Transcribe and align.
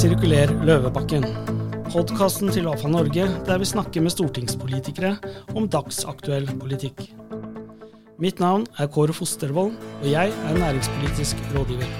Sirkuler 0.00 0.48
Løvebakken. 0.64 1.26
Podkasten 1.92 2.48
til 2.54 2.64
AFA 2.70 2.88
Norge 2.88 3.26
der 3.44 3.58
vi 3.60 3.66
snakker 3.68 4.00
med 4.00 4.14
stortingspolitikere 4.14 5.10
om 5.52 5.66
dagsaktuell 5.68 6.48
politikk. 6.56 7.02
Mitt 8.16 8.40
navn 8.40 8.64
er 8.80 8.88
Kåre 8.88 9.12
Fostervold, 9.12 9.76
og 9.76 10.08
jeg 10.08 10.32
er 10.32 10.56
næringspolitisk 10.56 11.44
rådgiver. 11.52 11.92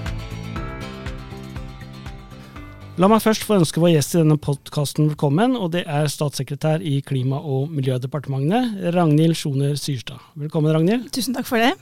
La 2.97 3.13
meg 3.13 3.21
først 3.21 3.45
få 3.45 3.61
ønske 3.61 3.85
vår 3.85 3.99
gjest 3.99 4.17
i 4.17 4.23
denne 4.23 4.41
podkasten 4.41 5.13
velkommen, 5.13 5.61
og 5.61 5.75
det 5.77 5.85
er 5.85 6.09
statssekretær 6.09 6.81
i 6.81 7.03
Klima- 7.05 7.45
og 7.45 7.69
miljødepartementet, 7.69 8.95
Ragnhild 8.97 9.37
Sjoner 9.37 9.77
Syrstad. 9.77 10.25
Velkommen, 10.41 10.73
Ragnhild. 10.73 11.11
Tusen 11.13 11.37
takk 11.37 11.53
for 11.53 11.61
det. 11.61 11.75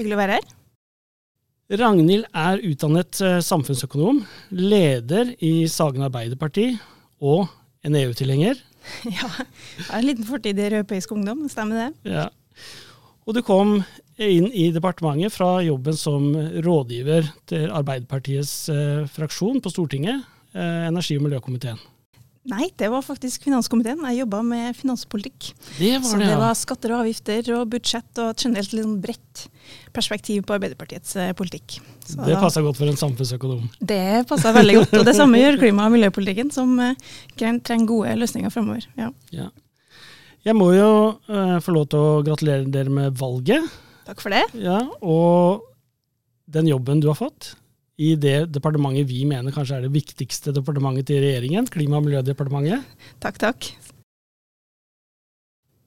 Hyggelig 0.00 0.16
å 0.16 0.24
være 0.24 0.40
her. 0.40 0.54
Ragnhild 1.66 2.28
er 2.30 2.60
utdannet 2.62 3.18
eh, 3.26 3.40
samfunnsøkonom, 3.42 4.20
leder 4.54 5.32
i 5.42 5.66
Sagen 5.66 6.04
Arbeiderparti 6.06 6.76
og 7.18 7.48
en 7.86 7.98
EU-tilhenger. 7.98 8.60
Ja, 9.10 9.26
jeg 9.26 9.86
har 9.88 9.98
en 9.98 10.06
liten 10.06 10.26
fortid 10.28 10.60
i 10.60 10.68
Europeisk 10.68 11.10
Ungdom, 11.10 11.40
stemmer 11.50 11.80
det? 11.80 12.12
Ja. 12.12 12.28
Og 13.26 13.34
du 13.34 13.40
kom 13.42 13.80
inn 14.22 14.46
i 14.54 14.68
departementet 14.70 15.34
fra 15.34 15.56
jobben 15.66 15.98
som 15.98 16.28
rådgiver 16.62 17.26
til 17.50 17.66
Arbeiderpartiets 17.74 18.54
eh, 18.70 19.02
fraksjon 19.10 19.58
på 19.58 19.74
Stortinget, 19.74 20.22
eh, 20.54 20.86
energi- 20.86 21.18
og 21.18 21.26
miljøkomiteen. 21.26 21.82
Nei, 22.46 22.68
det 22.78 22.88
var 22.92 23.02
faktisk 23.02 23.42
finanskomiteen. 23.48 24.04
Jeg 24.06 24.20
jobba 24.22 24.40
med 24.46 24.76
finanspolitikk. 24.78 25.48
Det 25.80 25.96
var 25.98 26.06
Så 26.06 26.18
det, 26.20 26.28
det 26.30 26.36
var 26.38 26.54
skatter 26.58 26.94
og 26.94 27.02
avgifter 27.02 27.50
og 27.56 27.64
budsjett 27.72 28.20
og 28.22 28.30
et 28.30 28.44
generelt 28.46 28.74
litt 28.76 28.86
sånn 28.86 29.00
bredt 29.02 29.42
perspektiv 29.96 30.44
på 30.46 30.54
Arbeiderpartiets 30.54 31.16
eh, 31.18 31.32
politikk. 31.36 31.80
Så 32.06 32.22
Det 32.22 32.38
passa 32.38 32.62
godt 32.62 32.78
for 32.78 32.86
en 32.86 32.98
samfunnsøkonom. 33.00 33.66
Det 33.80 34.24
passa 34.30 34.54
veldig 34.54 34.78
godt. 34.78 34.94
Og 35.00 35.06
det 35.08 35.16
samme 35.18 35.40
gjør 35.42 35.58
klima- 35.64 35.88
og 35.88 35.96
miljøpolitikken, 35.96 36.52
som 36.54 36.78
eh, 36.82 36.94
trenger 37.36 37.90
gode 37.90 38.14
løsninger 38.22 38.54
framover. 38.54 38.86
Ja. 39.00 39.10
Ja. 39.34 39.50
Jeg 40.46 40.54
må 40.54 40.70
jo 40.76 40.90
uh, 41.26 41.56
få 41.58 41.72
lov 41.74 41.88
til 41.90 41.98
å 41.98 42.18
gratulere 42.22 42.68
dere 42.70 42.92
med 42.92 43.16
valget, 43.18 43.64
Takk 44.06 44.20
for 44.22 44.30
det. 44.30 44.44
ja, 44.62 44.84
og 45.02 45.64
den 46.46 46.68
jobben 46.70 47.02
du 47.02 47.08
har 47.10 47.18
fått 47.18 47.56
i 47.96 48.12
det 48.20 48.52
departementet 48.52 49.08
vi 49.08 49.24
mener 49.28 49.54
kanskje 49.54 49.78
er 49.78 49.86
det 49.86 49.94
viktigste 49.94 50.52
departementet 50.56 51.08
til 51.08 51.22
regjeringen, 51.24 51.68
Klima- 51.72 52.00
og 52.00 52.06
miljødepartementet. 52.08 52.84
Takk, 53.22 53.38
takk. 53.40 53.68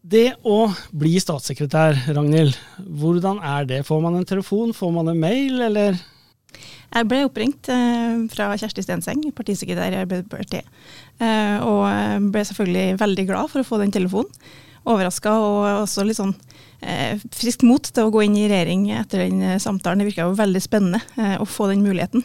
Det 0.10 0.32
å 0.48 0.72
bli 0.96 1.20
statssekretær, 1.22 1.98
Ragnhild, 2.16 2.56
hvordan 2.80 3.42
er 3.46 3.68
det? 3.70 3.84
Får 3.86 4.02
man 4.02 4.16
en 4.18 4.26
telefon, 4.26 4.74
får 4.74 4.94
man 4.96 5.12
en 5.12 5.20
mail, 5.22 5.60
eller? 5.68 6.00
Jeg 6.90 7.06
ble 7.06 7.20
oppringt 7.28 7.70
eh, 7.70 8.24
fra 8.34 8.48
Kjersti 8.58 8.82
Stenseng, 8.82 9.22
partisekretær 9.38 9.94
i 9.94 10.00
Arbeiderpartiet. 10.02 10.66
Eh, 11.22 11.62
og 11.62 12.32
ble 12.34 12.46
selvfølgelig 12.48 12.98
veldig 13.04 13.28
glad 13.30 13.52
for 13.52 13.62
å 13.62 13.68
få 13.68 13.78
den 13.84 13.94
telefonen. 13.94 14.32
Overraska 14.90 15.36
og 15.44 15.84
også 15.84 16.08
litt 16.08 16.18
sånn 16.18 16.34
eh, 16.34 16.49
friskt 17.36 17.66
mot 17.68 17.84
til 17.84 18.08
å 18.08 18.12
gå 18.14 18.24
inn 18.26 18.38
i 18.40 18.48
regjering 18.48 18.90
etter 19.00 19.26
den 19.26 19.42
eh, 19.44 19.60
samtalen. 19.62 20.00
Det 20.02 20.10
virka 20.12 20.28
jo 20.28 20.38
veldig 20.38 20.62
spennende 20.64 21.02
eh, 21.20 21.36
å 21.42 21.48
få 21.48 21.68
den 21.72 21.84
muligheten. 21.86 22.24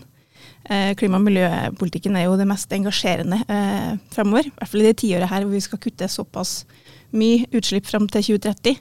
Eh, 0.64 0.94
klima- 0.96 1.18
og 1.20 1.26
miljøpolitikken 1.26 2.16
er 2.16 2.28
jo 2.28 2.38
det 2.40 2.46
mest 2.48 2.72
engasjerende 2.72 3.42
eh, 3.52 3.90
fremover. 4.14 4.48
I 4.48 4.54
hvert 4.54 4.70
fall 4.70 4.84
i 4.84 4.88
det 4.88 4.96
tiåret 5.02 5.30
her 5.32 5.44
hvor 5.44 5.52
vi 5.52 5.64
skal 5.64 5.82
kutte 5.82 6.08
såpass 6.08 6.62
mye 7.14 7.48
utslipp 7.54 7.88
fram 7.90 8.08
til 8.08 8.30
2030. 8.38 8.78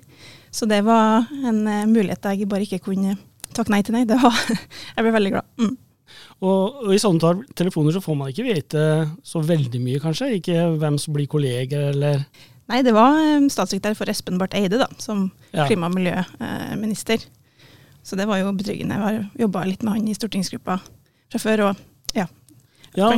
Så 0.53 0.69
det 0.69 0.83
var 0.87 1.27
en 1.43 1.65
eh, 1.67 1.87
mulighet 1.89 2.29
jeg 2.31 2.49
bare 2.51 2.67
ikke 2.67 2.85
kunne 2.91 3.17
takke 3.53 3.73
nei 3.73 3.81
til. 3.83 3.97
nei. 3.97 4.05
Var, 4.07 4.39
jeg 4.95 5.05
ble 5.05 5.15
veldig 5.17 5.33
glad. 5.35 5.49
Mm. 5.59 5.75
Og, 6.43 6.83
og 6.85 6.93
i 6.93 7.01
sånne 7.01 7.35
telefoner 7.57 7.95
så 7.95 8.01
får 8.03 8.17
man 8.19 8.31
ikke 8.31 8.47
vite 8.47 8.87
så 9.25 9.41
veldig 9.43 9.79
mye, 9.81 10.01
kanskje? 10.03 10.35
Ikke 10.37 10.65
hvem 10.79 10.99
som 11.01 11.15
blir 11.15 11.29
kolleger, 11.31 11.89
eller 11.93 12.23
Nei, 12.71 12.81
det 12.85 12.93
var 12.95 13.17
eh, 13.19 13.47
statssekretær 13.51 13.95
for 13.99 14.09
Espen 14.11 14.37
Barth 14.39 14.55
Eide 14.57 14.79
da, 14.79 14.87
som 15.03 15.31
Ja. 15.53 15.65
klima- 15.67 15.89
og 15.89 15.95
miljøminister. 15.97 17.25
Så 18.03 18.15
det 18.19 18.25
var 18.27 18.39
jo 18.39 18.51
betryggende. 18.55 18.95
Jeg 18.95 19.03
har 19.03 19.29
jobba 19.39 19.65
litt 19.67 19.83
med 19.83 19.93
han 19.93 20.07
i 20.07 20.15
stortingsgruppa 20.15 20.79
fra 21.31 21.39
før. 21.39 21.69
og 21.69 21.75
ja. 22.15 22.27
Ja, 22.95 23.11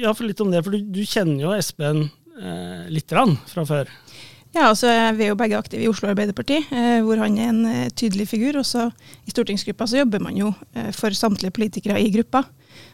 ja 0.00 0.12
for 0.12 0.24
litt 0.24 0.40
om 0.40 0.50
det, 0.50 0.62
for 0.64 0.70
du, 0.72 0.80
du 0.80 1.02
kjenner 1.04 1.40
jo 1.44 1.52
Espen 1.56 2.06
eh, 2.40 2.86
lite 2.90 3.14
grann 3.14 3.36
fra 3.46 3.64
før. 3.68 3.88
Ja, 4.54 4.68
altså 4.70 4.86
Vi 5.16 5.24
er 5.26 5.32
jo 5.32 5.36
begge 5.38 5.58
aktive 5.58 5.82
i 5.82 5.88
Oslo 5.90 6.08
Arbeiderparti, 6.12 6.60
eh, 6.70 7.00
hvor 7.02 7.18
han 7.18 7.36
er 7.38 7.48
en 7.50 7.64
eh, 7.66 7.88
tydelig 7.90 8.28
figur. 8.30 8.60
Også 8.60 8.86
i 9.26 9.30
stortingsgruppa 9.34 9.86
så 9.90 9.98
jobber 10.04 10.22
man 10.22 10.36
jo 10.38 10.52
eh, 10.76 10.92
for 10.94 11.10
samtlige 11.10 11.50
politikere 11.56 11.98
i 12.00 12.10
gruppa. 12.14 12.44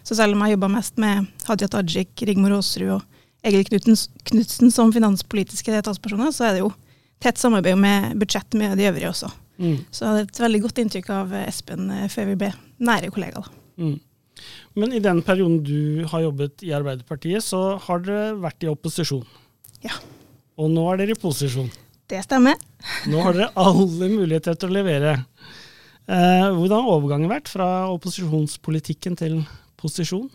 Så 0.03 0.17
selv 0.17 0.35
om 0.35 0.43
jeg 0.47 0.57
jobba 0.57 0.71
mest 0.73 0.97
med 0.99 1.27
Hadia 1.47 1.69
Tajik, 1.69 2.15
Rigmor 2.27 2.57
Aasrud 2.57 2.95
og 2.97 3.03
Egil 3.47 3.65
Knutsen 3.65 4.73
som 4.73 4.93
finanspolitiske 4.93 5.83
talspersoner, 5.87 6.33
så 6.35 6.49
er 6.49 6.57
det 6.57 6.65
jo 6.65 6.73
tett 7.21 7.41
samarbeid 7.41 7.79
med 7.81 8.19
budsjett 8.21 8.57
med 8.59 8.77
de 8.79 8.89
øvrige 8.91 9.13
også. 9.13 9.31
Mm. 9.61 9.79
Så 9.93 10.05
jeg 10.05 10.11
hadde 10.11 10.27
et 10.29 10.41
veldig 10.45 10.61
godt 10.65 10.81
inntrykk 10.81 11.11
av 11.13 11.35
Espen 11.43 11.91
eh, 11.93 12.07
før 12.13 12.31
vi 12.31 12.39
ble 12.41 12.51
nære 12.81 13.11
kollegaer. 13.13 13.51
Mm. 13.81 13.99
Men 14.81 14.95
i 14.97 15.03
den 15.05 15.21
perioden 15.25 15.59
du 15.65 16.07
har 16.09 16.25
jobbet 16.25 16.65
i 16.65 16.73
Arbeiderpartiet, 16.77 17.45
så 17.45 17.77
har 17.85 18.05
dere 18.05 18.37
vært 18.41 18.65
i 18.65 18.71
opposisjon. 18.73 19.27
Ja. 19.85 19.97
Og 20.61 20.73
nå 20.73 20.87
er 20.93 21.03
dere 21.03 21.17
i 21.17 21.21
posisjon. 21.21 21.69
Det 22.11 22.23
stemmer. 22.25 22.57
Nå 23.09 23.21
har 23.25 23.37
dere 23.37 23.53
alle 23.61 24.09
muligheter 24.11 24.57
til 24.59 24.73
å 24.73 24.79
levere. 24.81 25.19
Eh, 26.11 26.47
hvordan 26.57 26.81
har 26.81 26.95
overgangen 26.97 27.31
vært 27.31 27.51
fra 27.53 27.69
opposisjonspolitikken 27.93 29.19
til 29.21 29.43
posisjon? 29.81 30.31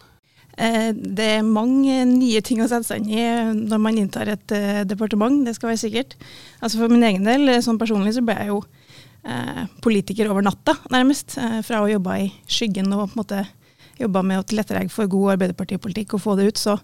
Eh, 0.57 0.91
Det 0.93 1.27
er 1.37 1.43
mange 1.47 2.05
nye 2.07 2.41
ting 2.41 2.61
å 2.63 2.69
sette 2.71 2.87
seg 2.87 3.03
inn 3.03 3.11
i 3.11 3.67
når 3.67 3.81
man 3.81 3.97
inntar 3.99 4.31
et 4.31 4.55
eh, 4.55 4.83
departement, 4.87 5.43
det 5.45 5.55
skal 5.57 5.73
være 5.73 5.83
sikkert. 5.83 6.15
Altså 6.61 6.79
For 6.79 6.91
min 6.91 7.03
egen 7.03 7.27
del, 7.27 7.47
eh, 7.49 7.61
sånn 7.65 7.79
personlig, 7.81 8.15
så 8.15 8.23
ble 8.25 8.37
jeg 8.39 8.51
jo 8.53 8.61
eh, 9.25 9.65
politiker 9.81 10.29
over 10.31 10.45
natta, 10.45 10.77
nærmest. 10.93 11.37
Eh, 11.41 11.61
fra 11.65 11.83
å 11.83 11.91
jobbe 11.91 12.17
i 12.23 12.31
skyggen 12.47 12.91
og 12.93 13.09
på 13.09 13.15
en 13.15 13.21
måte 13.23 13.45
jobba 13.99 14.23
med 14.27 14.41
å 14.41 14.47
tilrettelegge 14.47 14.91
for 14.91 15.07
god 15.11 15.35
arbeiderpartipolitikk 15.35 16.15
og 16.15 16.23
få 16.23 16.35
det 16.39 16.49
ut, 16.51 16.59
så 16.59 16.77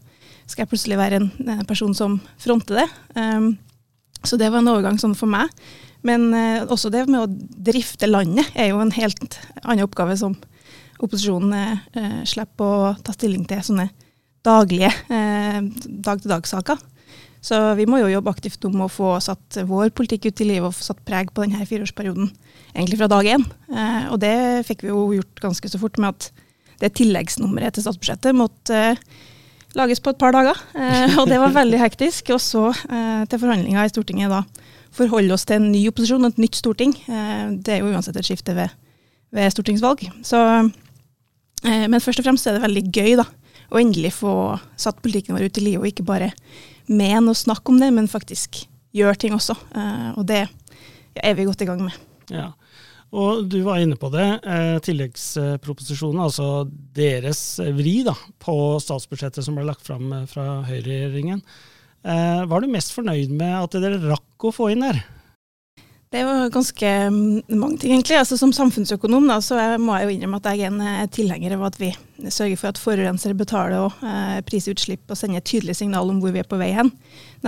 skal 0.47 0.63
jeg 0.63 0.71
plutselig 0.71 0.99
være 0.99 1.19
en, 1.21 1.31
eh, 1.47 1.63
person 1.67 1.93
som 1.95 2.19
fronter 2.39 2.81
det. 2.81 2.89
Um, 3.15 3.57
så 4.23 4.37
det 4.37 4.51
var 4.51 4.59
en 4.59 4.71
overgang 4.71 4.99
sånn 4.99 5.15
for 5.17 5.27
meg. 5.27 5.49
Men 6.03 6.33
eh, 6.33 6.65
også 6.65 6.89
det 6.91 7.07
med 7.09 7.21
å 7.21 7.29
drifte 7.71 8.09
landet 8.09 8.47
er 8.55 8.71
jo 8.71 8.79
en 8.81 8.93
helt 8.95 9.37
annen 9.63 9.85
oppgave 9.85 10.17
som 10.17 10.35
opposisjonen 11.07 11.53
eh, 11.57 12.21
slipper 12.29 12.65
å 12.65 12.93
ta 13.03 13.15
stilling 13.15 13.43
til 13.49 13.63
sånne 13.65 13.89
daglige 14.45 14.91
eh, 15.13 15.59
dag-til-dag-saker. 15.85 16.87
Så 17.41 17.57
vi 17.77 17.87
må 17.89 17.97
jo 17.97 18.11
jobbe 18.11 18.29
aktivt 18.29 18.65
om 18.69 18.83
å 18.85 18.91
få 18.91 19.15
satt 19.23 19.63
vår 19.65 19.89
politikk 19.97 20.27
ut 20.29 20.43
i 20.43 20.47
livet 20.51 20.67
og 20.67 20.77
få 20.77 20.91
satt 20.91 21.01
preg 21.07 21.31
på 21.33 21.41
denne 21.41 21.65
fireårsperioden 21.65 22.29
egentlig 22.75 22.99
fra 23.01 23.09
dag 23.09 23.29
én. 23.33 23.45
Eh, 23.73 24.07
og 24.13 24.21
det 24.21 24.35
fikk 24.67 24.85
vi 24.85 24.93
jo 24.93 25.07
gjort 25.17 25.41
ganske 25.49 25.73
så 25.73 25.81
fort 25.81 25.97
med 26.01 26.13
at 26.13 26.47
det 26.81 26.93
tilleggsnummeret 26.97 27.77
til 27.77 27.85
statsbudsjettet 27.85 28.37
måtte 28.37 28.77
eh, 28.91 29.01
lages 29.77 30.01
på 30.03 30.13
et 30.13 30.19
par 30.21 30.35
dager. 30.35 30.57
Eh, 30.75 31.17
og 31.19 31.29
det 31.29 31.39
var 31.41 31.55
veldig 31.55 31.81
hektisk. 31.81 32.33
Og 32.35 32.41
så 32.43 32.67
eh, 32.69 33.25
til 33.29 33.41
forhandlinger 33.41 33.87
i 33.87 33.93
Stortinget 33.93 34.33
da 34.33 34.43
forholde 34.95 35.33
oss 35.35 35.47
til 35.47 35.59
en 35.59 35.71
ny 35.71 35.85
opposisjon 35.89 36.25
og 36.27 36.33
et 36.33 36.43
nytt 36.45 36.59
storting. 36.59 36.95
Eh, 37.07 37.43
det 37.57 37.77
er 37.77 37.83
jo 37.83 37.91
uansett 37.93 38.17
et 38.19 38.27
skifte 38.27 38.55
ved, 38.57 38.73
ved 39.33 39.53
stortingsvalg. 39.53 40.03
Så, 40.27 40.41
men 41.61 42.01
først 42.01 42.21
og 42.21 42.25
fremst 42.25 42.47
er 42.49 42.57
det 42.57 42.63
veldig 42.63 42.83
gøy 42.89 43.15
da, 43.19 43.25
å 43.71 43.79
endelig 43.79 44.15
få 44.17 44.33
satt 44.79 45.01
politikken 45.03 45.37
vår 45.37 45.47
ut 45.47 45.59
i 45.61 45.65
livet, 45.65 45.81
og 45.81 45.89
ikke 45.91 46.07
bare 46.07 46.31
mene 46.91 47.31
og 47.31 47.39
snakke 47.39 47.71
om 47.71 47.79
det, 47.81 47.91
men 47.95 48.09
faktisk 48.11 48.63
gjøre 48.95 49.19
ting 49.19 49.35
også. 49.35 49.55
Eh, 49.75 50.09
og 50.17 50.25
det 50.29 50.45
er 51.15 51.37
vi 51.37 51.47
godt 51.47 51.63
i 51.63 51.69
gang 51.69 51.83
med. 51.85 51.95
Ja. 52.31 52.51
Og 53.11 53.43
du 53.51 53.57
var 53.65 53.81
inne 53.83 53.97
på 53.99 54.07
det. 54.13 54.27
Eh, 54.47 54.77
tilleggsproposisjonen, 54.85 56.21
altså 56.23 56.65
deres 56.95 57.43
vri 57.75 57.99
da, 58.07 58.15
på 58.39 58.55
statsbudsjettet 58.83 59.43
som 59.43 59.57
ble 59.57 59.67
lagt 59.67 59.83
fram 59.87 60.11
eh, 60.15 60.27
fra 60.31 60.61
høyreregjeringen. 60.67 61.43
Eh, 62.01 62.43
var 62.49 62.63
du 62.63 62.71
mest 62.71 62.95
fornøyd 62.95 63.33
med 63.35 63.57
at 63.59 63.75
dere 63.83 63.99
rakk 64.05 64.47
å 64.47 64.55
få 64.55 64.71
inn 64.73 64.87
der? 64.87 65.03
Det 66.11 66.25
var 66.27 66.49
ganske 66.51 66.89
mm, 67.07 67.43
mange 67.47 67.77
ting, 67.79 67.93
egentlig. 67.93 68.17
Altså, 68.19 68.35
som 68.37 68.51
samfunnsøkonom 68.51 69.29
da, 69.31 69.37
så 69.39 69.55
må 69.79 69.95
jeg 69.95 70.09
jo 70.09 70.15
innrømme 70.17 70.41
at 70.41 70.49
jeg 70.51 70.65
er 70.65 70.73
en 70.73 70.81
eh, 70.83 71.05
tilhenger 71.07 71.55
av 71.55 71.63
at 71.69 71.79
vi 71.79 71.93
sørger 72.27 72.59
for 72.59 72.73
at 72.73 72.81
forurenser 72.81 73.37
betaler 73.39 73.77
og 73.85 74.03
eh, 74.03 74.41
priser 74.43 74.75
utslipp 74.75 75.07
og 75.07 75.15
sender 75.15 75.39
et 75.39 75.47
tydelig 75.47 75.77
signal 75.79 76.11
om 76.11 76.19
hvor 76.19 76.35
vi 76.35 76.43
er 76.43 76.49
på 76.51 76.59
vei 76.59 76.73
hen. 76.75 76.91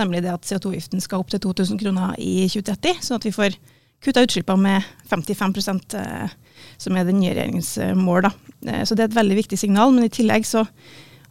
Nemlig 0.00 0.24
det 0.24 0.32
at 0.32 0.48
CO2-avgiften 0.48 1.04
skal 1.04 1.20
opp 1.20 1.34
til 1.34 1.44
2000 1.44 1.82
kroner 1.82 2.16
i 2.16 2.46
2030, 2.48 3.04
sånn 3.04 3.20
at 3.20 3.28
vi 3.28 3.36
får 3.36 3.60
kutta 4.04 4.24
utslippene 4.24 4.64
med 4.64 4.82
55 5.12 5.94
eh, 6.00 6.32
som 6.80 6.96
er 6.96 7.04
den 7.08 7.20
nye 7.20 7.32
regjeringens 7.32 7.76
eh, 7.78 7.94
mål. 7.96 8.26
Da. 8.26 8.32
Eh, 8.70 8.82
så 8.84 8.96
det 8.96 9.04
er 9.06 9.12
et 9.12 9.18
veldig 9.20 9.38
viktig 9.42 9.58
signal. 9.60 9.92
Men 9.94 10.08
i 10.08 10.12
tillegg 10.12 10.48
så 10.48 10.64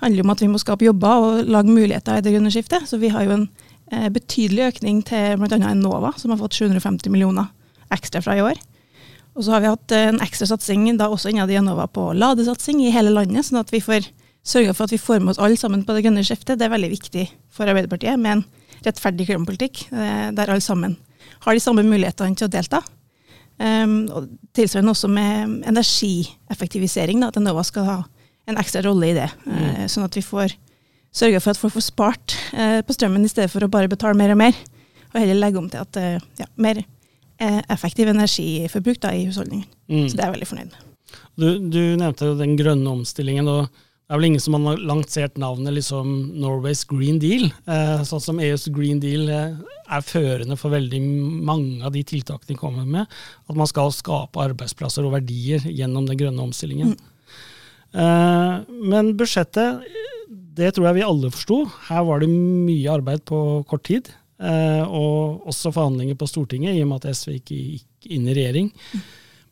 handler 0.02 0.22
det 0.22 0.26
om 0.26 0.34
at 0.34 0.44
vi 0.46 0.52
må 0.52 0.62
skape 0.62 0.86
jobber 0.86 1.28
og 1.28 1.50
lage 1.50 1.74
muligheter 1.74 2.20
i 2.20 2.26
det 2.26 2.34
grønne 2.36 2.54
skiftet. 2.54 2.88
Så 2.90 3.02
vi 3.02 3.12
har 3.14 3.26
jo 3.28 3.38
en 3.38 3.48
betydelig 3.92 4.70
økning 4.72 5.02
til 5.06 5.36
bl.a. 5.42 5.58
Enova, 5.70 6.14
som 6.18 6.32
har 6.34 6.40
fått 6.40 6.56
750 6.56 7.12
millioner 7.14 7.50
ekstra 7.94 8.22
fra 8.24 8.38
i 8.38 8.42
år. 8.44 8.62
Og 9.34 9.46
så 9.46 9.56
har 9.56 9.64
vi 9.64 9.72
hatt 9.72 9.94
eh, 9.96 10.10
en 10.12 10.22
ekstra 10.24 10.48
satsing 10.50 10.86
da 11.00 11.10
også 11.12 11.32
innad 11.32 11.52
i 11.52 11.58
Enova 11.58 11.88
på 11.90 12.12
ladesatsing 12.18 12.84
i 12.84 12.92
hele 12.94 13.14
landet, 13.14 13.48
sånn 13.48 13.62
at 13.64 13.72
vi 13.74 13.82
får 13.84 14.10
sørga 14.46 14.76
for 14.76 14.86
at 14.86 14.94
vi 14.94 15.02
får 15.02 15.24
med 15.24 15.34
oss 15.34 15.42
alle 15.42 15.58
sammen 15.58 15.86
på 15.88 15.96
det 15.96 16.04
grønne 16.06 16.26
skiftet. 16.26 16.60
Det 16.60 16.68
er 16.68 16.74
veldig 16.74 16.92
viktig 16.92 17.28
for 17.54 17.70
Arbeiderpartiet 17.70 18.20
med 18.20 18.38
en 18.38 18.44
rettferdig 18.84 19.30
klimapolitikk 19.30 19.86
eh, 19.94 20.28
der 20.36 20.52
alle 20.52 20.64
sammen 20.64 20.98
har 21.46 21.56
de 21.56 21.64
samme 21.64 21.86
mulighetene 21.88 22.38
til 22.38 22.50
å 22.50 22.52
delta. 22.54 22.84
Um, 23.62 24.10
og 24.10 24.32
tilsvarende 24.58 24.92
også 24.96 25.08
med 25.14 25.60
energieffektivisering, 25.70 27.20
da, 27.22 27.30
at 27.30 27.38
Enova 27.38 27.62
skal 27.64 27.86
ha 27.86 27.98
en 28.50 28.58
ekstra 28.60 28.82
rolle 28.84 29.12
i 29.12 29.16
det. 29.16 29.28
Mm. 29.46 29.60
Uh, 29.62 29.84
sånn 29.92 30.08
at 30.08 30.18
vi 30.18 30.24
får 30.26 30.56
sørga 31.14 31.42
for 31.44 31.54
at 31.54 31.62
folk 31.62 31.76
får 31.76 31.88
spart 31.88 32.36
eh, 32.52 32.80
på 32.86 32.96
strømmen 32.96 33.26
i 33.26 33.32
stedet 33.32 33.52
for 33.54 33.66
å 33.66 33.72
bare 33.72 33.92
betale 33.92 34.18
mer 34.20 34.34
og 34.34 34.42
mer. 34.42 34.58
Og 35.14 35.20
heller 35.22 35.40
legge 35.40 35.62
om 35.62 35.70
til 35.70 35.84
at 35.84 36.02
eh, 36.02 36.18
ja, 36.42 36.50
mer 36.56 36.84
effektiv 37.44 38.08
energiforbruk 38.08 39.02
da, 39.04 39.10
i 39.12 39.26
husholdningen. 39.28 39.66
Mm. 39.92 40.04
Så 40.08 40.16
det 40.16 40.22
er 40.22 40.30
jeg 40.30 40.36
veldig 40.38 40.48
fornøyd 40.48 40.70
med. 40.70 40.92
Du, 41.36 41.48
du 41.74 41.82
nevnte 42.00 42.30
den 42.40 42.54
grønne 42.56 42.94
omstillingen. 42.94 43.50
og 43.52 43.66
det 44.04 44.12
er 44.12 44.20
vel 44.20 44.28
ingen 44.28 44.42
som 44.44 44.56
har 44.68 44.82
lansert 44.84 45.38
navnet 45.40 45.78
liksom 45.78 46.10
Norways 46.38 46.84
Green 46.86 47.22
Deal. 47.24 47.48
Eh, 47.66 48.02
sånn 48.06 48.22
som 48.22 48.42
EUs 48.44 48.68
Green 48.76 49.00
Deal 49.02 49.30
eh, 49.32 49.56
er 49.90 50.04
førende 50.04 50.58
for 50.60 50.76
veldig 50.76 51.00
mange 51.48 51.80
av 51.88 51.96
de 51.96 52.04
tiltakene 52.06 52.52
de 52.52 52.58
kommer 52.60 52.86
med. 52.86 53.16
At 53.48 53.58
man 53.58 53.70
skal 53.72 53.94
skape 53.96 54.44
arbeidsplasser 54.44 55.08
og 55.08 55.16
verdier 55.16 55.64
gjennom 55.66 56.06
den 56.10 56.20
grønne 56.20 56.44
omstillingen. 56.44 56.94
Mm. 56.94 57.13
Eh, 57.94 58.54
men 58.92 59.14
budsjettet, 59.20 59.86
det 60.58 60.74
tror 60.74 60.90
jeg 60.90 61.00
vi 61.00 61.08
alle 61.08 61.32
forsto. 61.34 61.64
Her 61.90 62.06
var 62.10 62.22
det 62.22 62.30
mye 62.34 62.94
arbeid 62.94 63.26
på 63.30 63.40
kort 63.70 63.88
tid. 63.90 64.12
Og 64.44 65.46
også 65.48 65.72
forhandlinger 65.72 66.18
på 66.20 66.28
Stortinget, 66.28 66.76
i 66.76 66.82
og 66.84 66.90
med 66.90 67.06
at 67.06 67.16
SV 67.16 67.38
ikke 67.38 67.56
gikk 67.56 68.08
inn 68.12 68.26
i 68.28 68.34
regjering. 68.36 68.72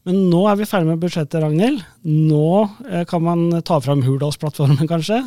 Men 0.08 0.18
nå 0.32 0.40
er 0.50 0.58
vi 0.58 0.66
ferdig 0.66 0.90
med 0.90 1.02
budsjettet, 1.02 1.38
Ragnhild. 1.44 1.84
Nå 2.10 2.48
eh, 2.90 3.04
kan 3.10 3.22
man 3.22 3.44
ta 3.66 3.78
fram 3.84 4.02
Hurdalsplattformen, 4.06 4.90
kanskje, 4.90 5.22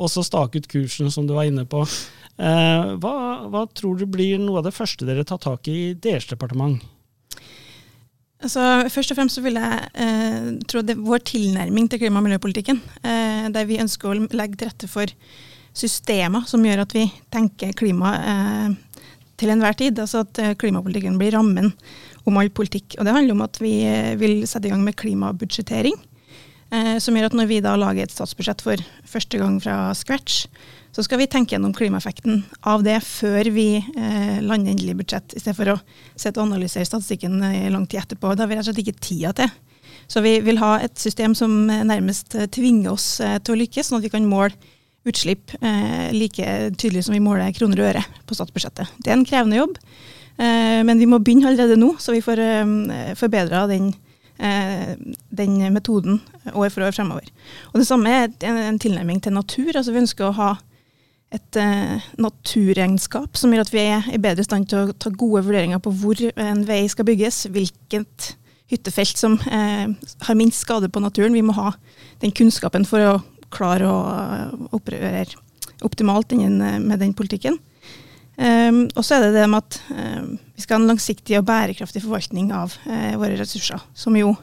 og 0.00 0.10
så 0.10 0.24
stake 0.26 0.62
ut 0.62 0.70
kursen, 0.70 1.12
som 1.14 1.28
du 1.28 1.34
var 1.36 1.46
inne 1.46 1.66
på. 1.70 1.84
Eh, 2.36 2.88
hva, 3.02 3.14
hva, 3.52 3.62
tror 3.70 4.00
du 4.00 4.06
blir 4.10 4.40
noe 4.42 4.60
av 4.60 4.66
det 4.66 4.74
første 4.76 5.06
dere 5.06 5.26
tar 5.26 5.40
tak 5.44 5.70
i 5.70 5.76
i 5.76 5.94
deres 5.94 6.26
departement? 6.32 6.82
Altså, 8.36 8.62
først 8.92 9.12
og 9.12 9.16
fremst 9.16 9.38
så 9.38 9.42
vil 9.44 9.56
jeg 9.56 9.84
eh, 9.96 10.48
tro 10.68 10.82
det 10.84 10.96
er 10.96 11.04
vår 11.04 11.22
tilnærming 11.24 11.88
til 11.88 12.02
klima- 12.02 12.20
og 12.20 12.26
miljøpolitikken, 12.26 12.82
eh, 13.00 13.46
der 13.52 13.68
vi 13.68 13.80
ønsker 13.80 14.10
å 14.10 14.26
legge 14.36 14.58
til 14.60 14.68
rette 14.68 14.90
for 14.92 15.12
systemer 15.76 16.44
som 16.48 16.64
gjør 16.64 16.84
at 16.84 16.92
vi 16.96 17.06
tenker 17.32 17.72
klima 17.76 18.12
eh, 18.20 18.74
til 19.40 19.52
enhver 19.52 19.76
tid. 19.78 20.00
Altså 20.02 20.24
at 20.26 20.42
eh, 20.42 20.54
klimapolitikken 20.58 21.16
blir 21.20 21.36
rammen 21.36 21.72
om 22.28 22.40
all 22.40 22.52
politikk. 22.52 22.98
Og 22.98 23.08
det 23.08 23.16
handler 23.16 23.36
om 23.36 23.46
at 23.46 23.60
vi 23.62 23.78
eh, 23.88 24.12
vil 24.20 24.42
sette 24.48 24.68
i 24.68 24.74
gang 24.74 24.84
med 24.84 24.98
klimabudsjettering. 25.00 25.96
Eh, 26.76 26.96
som 27.02 27.16
gjør 27.16 27.30
at 27.30 27.36
når 27.38 27.48
vi 27.50 27.60
da 27.64 27.76
lager 27.78 28.04
et 28.04 28.12
statsbudsjett 28.12 28.64
for 28.64 28.82
første 29.08 29.40
gang 29.40 29.58
fra 29.62 29.76
scratch, 29.96 30.46
så 30.96 31.04
skal 31.04 31.20
vi 31.20 31.28
tenke 31.30 31.54
gjennom 31.54 31.74
klimaeffekten 31.76 32.42
av 32.68 32.84
det 32.84 32.98
før 33.04 33.50
vi 33.52 33.68
eh, 33.78 34.38
lander 34.44 34.72
endelig 34.72 34.96
budsjett, 35.02 35.36
i 35.36 35.42
stedet 35.42 35.56
for 35.58 35.74
å 35.74 35.78
sette 36.14 36.40
og 36.40 36.48
analysere 36.48 36.88
statistikken 36.88 37.38
i 37.44 37.66
lang 37.72 37.84
tid 37.88 38.02
etterpå. 38.02 38.32
Det 38.32 38.44
har 38.44 38.50
vi 38.50 38.58
rett 38.58 38.64
og 38.64 38.70
slett 38.70 38.82
ikke 38.84 39.04
tida 39.04 39.34
til. 39.36 39.52
Så 40.06 40.22
vi 40.22 40.36
vil 40.44 40.60
ha 40.62 40.76
et 40.84 40.94
system 41.00 41.34
som 41.34 41.52
nærmest 41.66 42.36
tvinger 42.54 42.92
oss 42.94 43.16
eh, 43.24 43.38
til 43.42 43.56
å 43.56 43.60
lykkes, 43.62 43.90
sånn 43.90 44.00
at 44.00 44.08
vi 44.08 44.12
kan 44.14 44.28
måle 44.28 44.54
utslipp 45.06 45.54
eh, 45.60 46.12
like 46.14 46.46
tydelig 46.80 47.06
som 47.06 47.14
vi 47.14 47.22
måler 47.22 47.54
kroner 47.54 47.82
og 47.82 47.90
øre 47.92 48.04
på 48.26 48.36
statsbudsjettet. 48.36 48.96
Det 48.98 49.12
er 49.12 49.18
en 49.18 49.26
krevende 49.28 49.60
jobb. 49.60 49.78
Eh, 50.36 50.82
men 50.84 50.98
vi 51.00 51.08
må 51.08 51.20
begynne 51.22 51.48
allerede 51.48 51.78
nå, 51.80 51.94
så 52.02 52.14
vi 52.14 52.24
får 52.24 52.42
eh, 52.42 53.12
forbedra 53.18 53.64
den, 53.70 53.88
eh, 53.88 54.05
den 54.36 55.58
metoden 55.72 56.18
år 56.52 56.68
for 56.68 56.84
år 56.84 56.92
fremover. 56.92 57.28
Og 57.72 57.80
Det 57.80 57.86
samme 57.88 58.10
er 58.12 58.26
en, 58.44 58.78
tilnærming 58.78 59.22
til 59.22 59.32
natur. 59.32 59.70
altså 59.74 59.92
Vi 59.92 60.02
ønsker 60.02 60.26
å 60.28 60.36
ha 60.36 60.50
et 61.34 61.58
uh, 61.58 62.02
naturregnskap 62.22 63.38
som 63.38 63.52
gjør 63.52 63.66
at 63.66 63.72
vi 63.74 63.82
er 63.82 64.10
i 64.14 64.20
bedre 64.22 64.44
stand 64.46 64.68
til 64.70 64.84
å 64.84 64.94
ta 64.94 65.10
gode 65.10 65.42
vurderinger 65.46 65.80
på 65.82 65.92
hvor 65.98 66.20
en 66.22 66.62
vei 66.68 66.84
skal 66.92 67.08
bygges, 67.08 67.46
hvilket 67.50 68.34
hyttefelt 68.70 69.18
som 69.18 69.38
uh, 69.40 69.86
har 70.28 70.38
minst 70.38 70.62
skade 70.62 70.90
på 70.92 71.02
naturen. 71.02 71.34
Vi 71.34 71.44
må 71.46 71.56
ha 71.56 71.72
den 72.22 72.34
kunnskapen 72.36 72.86
for 72.88 73.02
å 73.02 73.16
klare 73.54 73.88
å 73.88 74.70
operere 74.76 75.26
optimalt 75.84 76.32
med 76.32 76.98
den 77.02 77.12
politikken. 77.14 77.58
Um, 78.36 78.82
og 78.92 79.04
så 79.06 79.16
er 79.16 79.22
det 79.24 79.38
det 79.38 79.46
med 79.48 79.64
at 79.64 79.78
um, 79.96 80.34
vi 80.56 80.60
skal 80.64 80.76
ha 80.76 80.82
en 80.82 80.90
langsiktig 80.90 81.38
og 81.38 81.46
bærekraftig 81.48 82.02
forvaltning 82.04 82.50
av 82.52 82.74
uh, 82.84 83.14
våre 83.16 83.38
ressurser. 83.40 83.80
Som 83.96 84.18
jo 84.18 84.34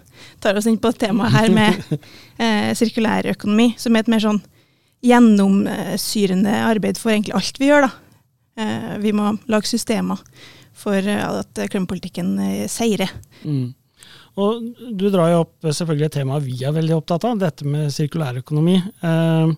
tar 0.42 0.58
oss 0.58 0.68
inn 0.70 0.80
på 0.82 0.90
temaet 0.98 1.36
her 1.36 1.54
med 1.54 1.78
uh, 1.94 2.72
sirkulær 2.80 3.30
økonomi, 3.36 3.74
som 3.78 3.94
er 3.94 4.06
et 4.06 4.10
mer 4.10 4.24
sånn 4.24 4.42
gjennomsyrende 5.04 6.56
arbeid 6.64 6.98
for 6.98 7.14
egentlig 7.14 7.36
alt 7.38 7.62
vi 7.62 7.70
gjør. 7.70 7.86
da. 7.86 7.94
Uh, 8.58 8.98
vi 9.04 9.14
må 9.14 9.36
lage 9.52 9.70
systemer 9.70 10.22
for 10.74 10.98
at 11.06 11.60
klimapolitikken 11.70 12.34
seirer. 12.72 13.12
Mm. 13.46 13.76
Og 14.42 14.64
du 14.98 15.06
drar 15.14 15.30
jo 15.30 15.44
opp 15.44 15.68
selvfølgelig 15.68 16.08
et 16.08 16.16
tema 16.18 16.40
vi 16.42 16.56
er 16.66 16.74
veldig 16.74 16.96
opptatt 16.98 17.28
av, 17.30 17.38
dette 17.38 17.68
med 17.70 17.94
sirkulærøkonomi. 17.94 18.80
Uh, 19.06 19.54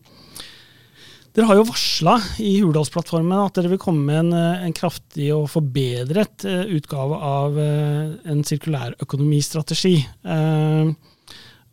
dere 1.36 1.50
har 1.50 1.58
jo 1.60 1.66
varsla 1.68 2.16
i 2.40 2.54
Hurdalsplattformen 2.64 3.42
at 3.42 3.58
dere 3.58 3.74
vil 3.74 3.82
komme 3.82 4.06
med 4.08 4.20
en, 4.22 4.36
eh, 4.38 4.62
en 4.68 4.76
kraftig 4.76 5.34
og 5.36 5.50
forbedret 5.52 6.46
uh, 6.48 6.64
utgave 6.78 7.18
av 7.20 7.58
uh, 7.60 8.14
en 8.32 8.44
sirkulærøkonomistrategi. 8.48 9.98
Uh, 10.24 10.96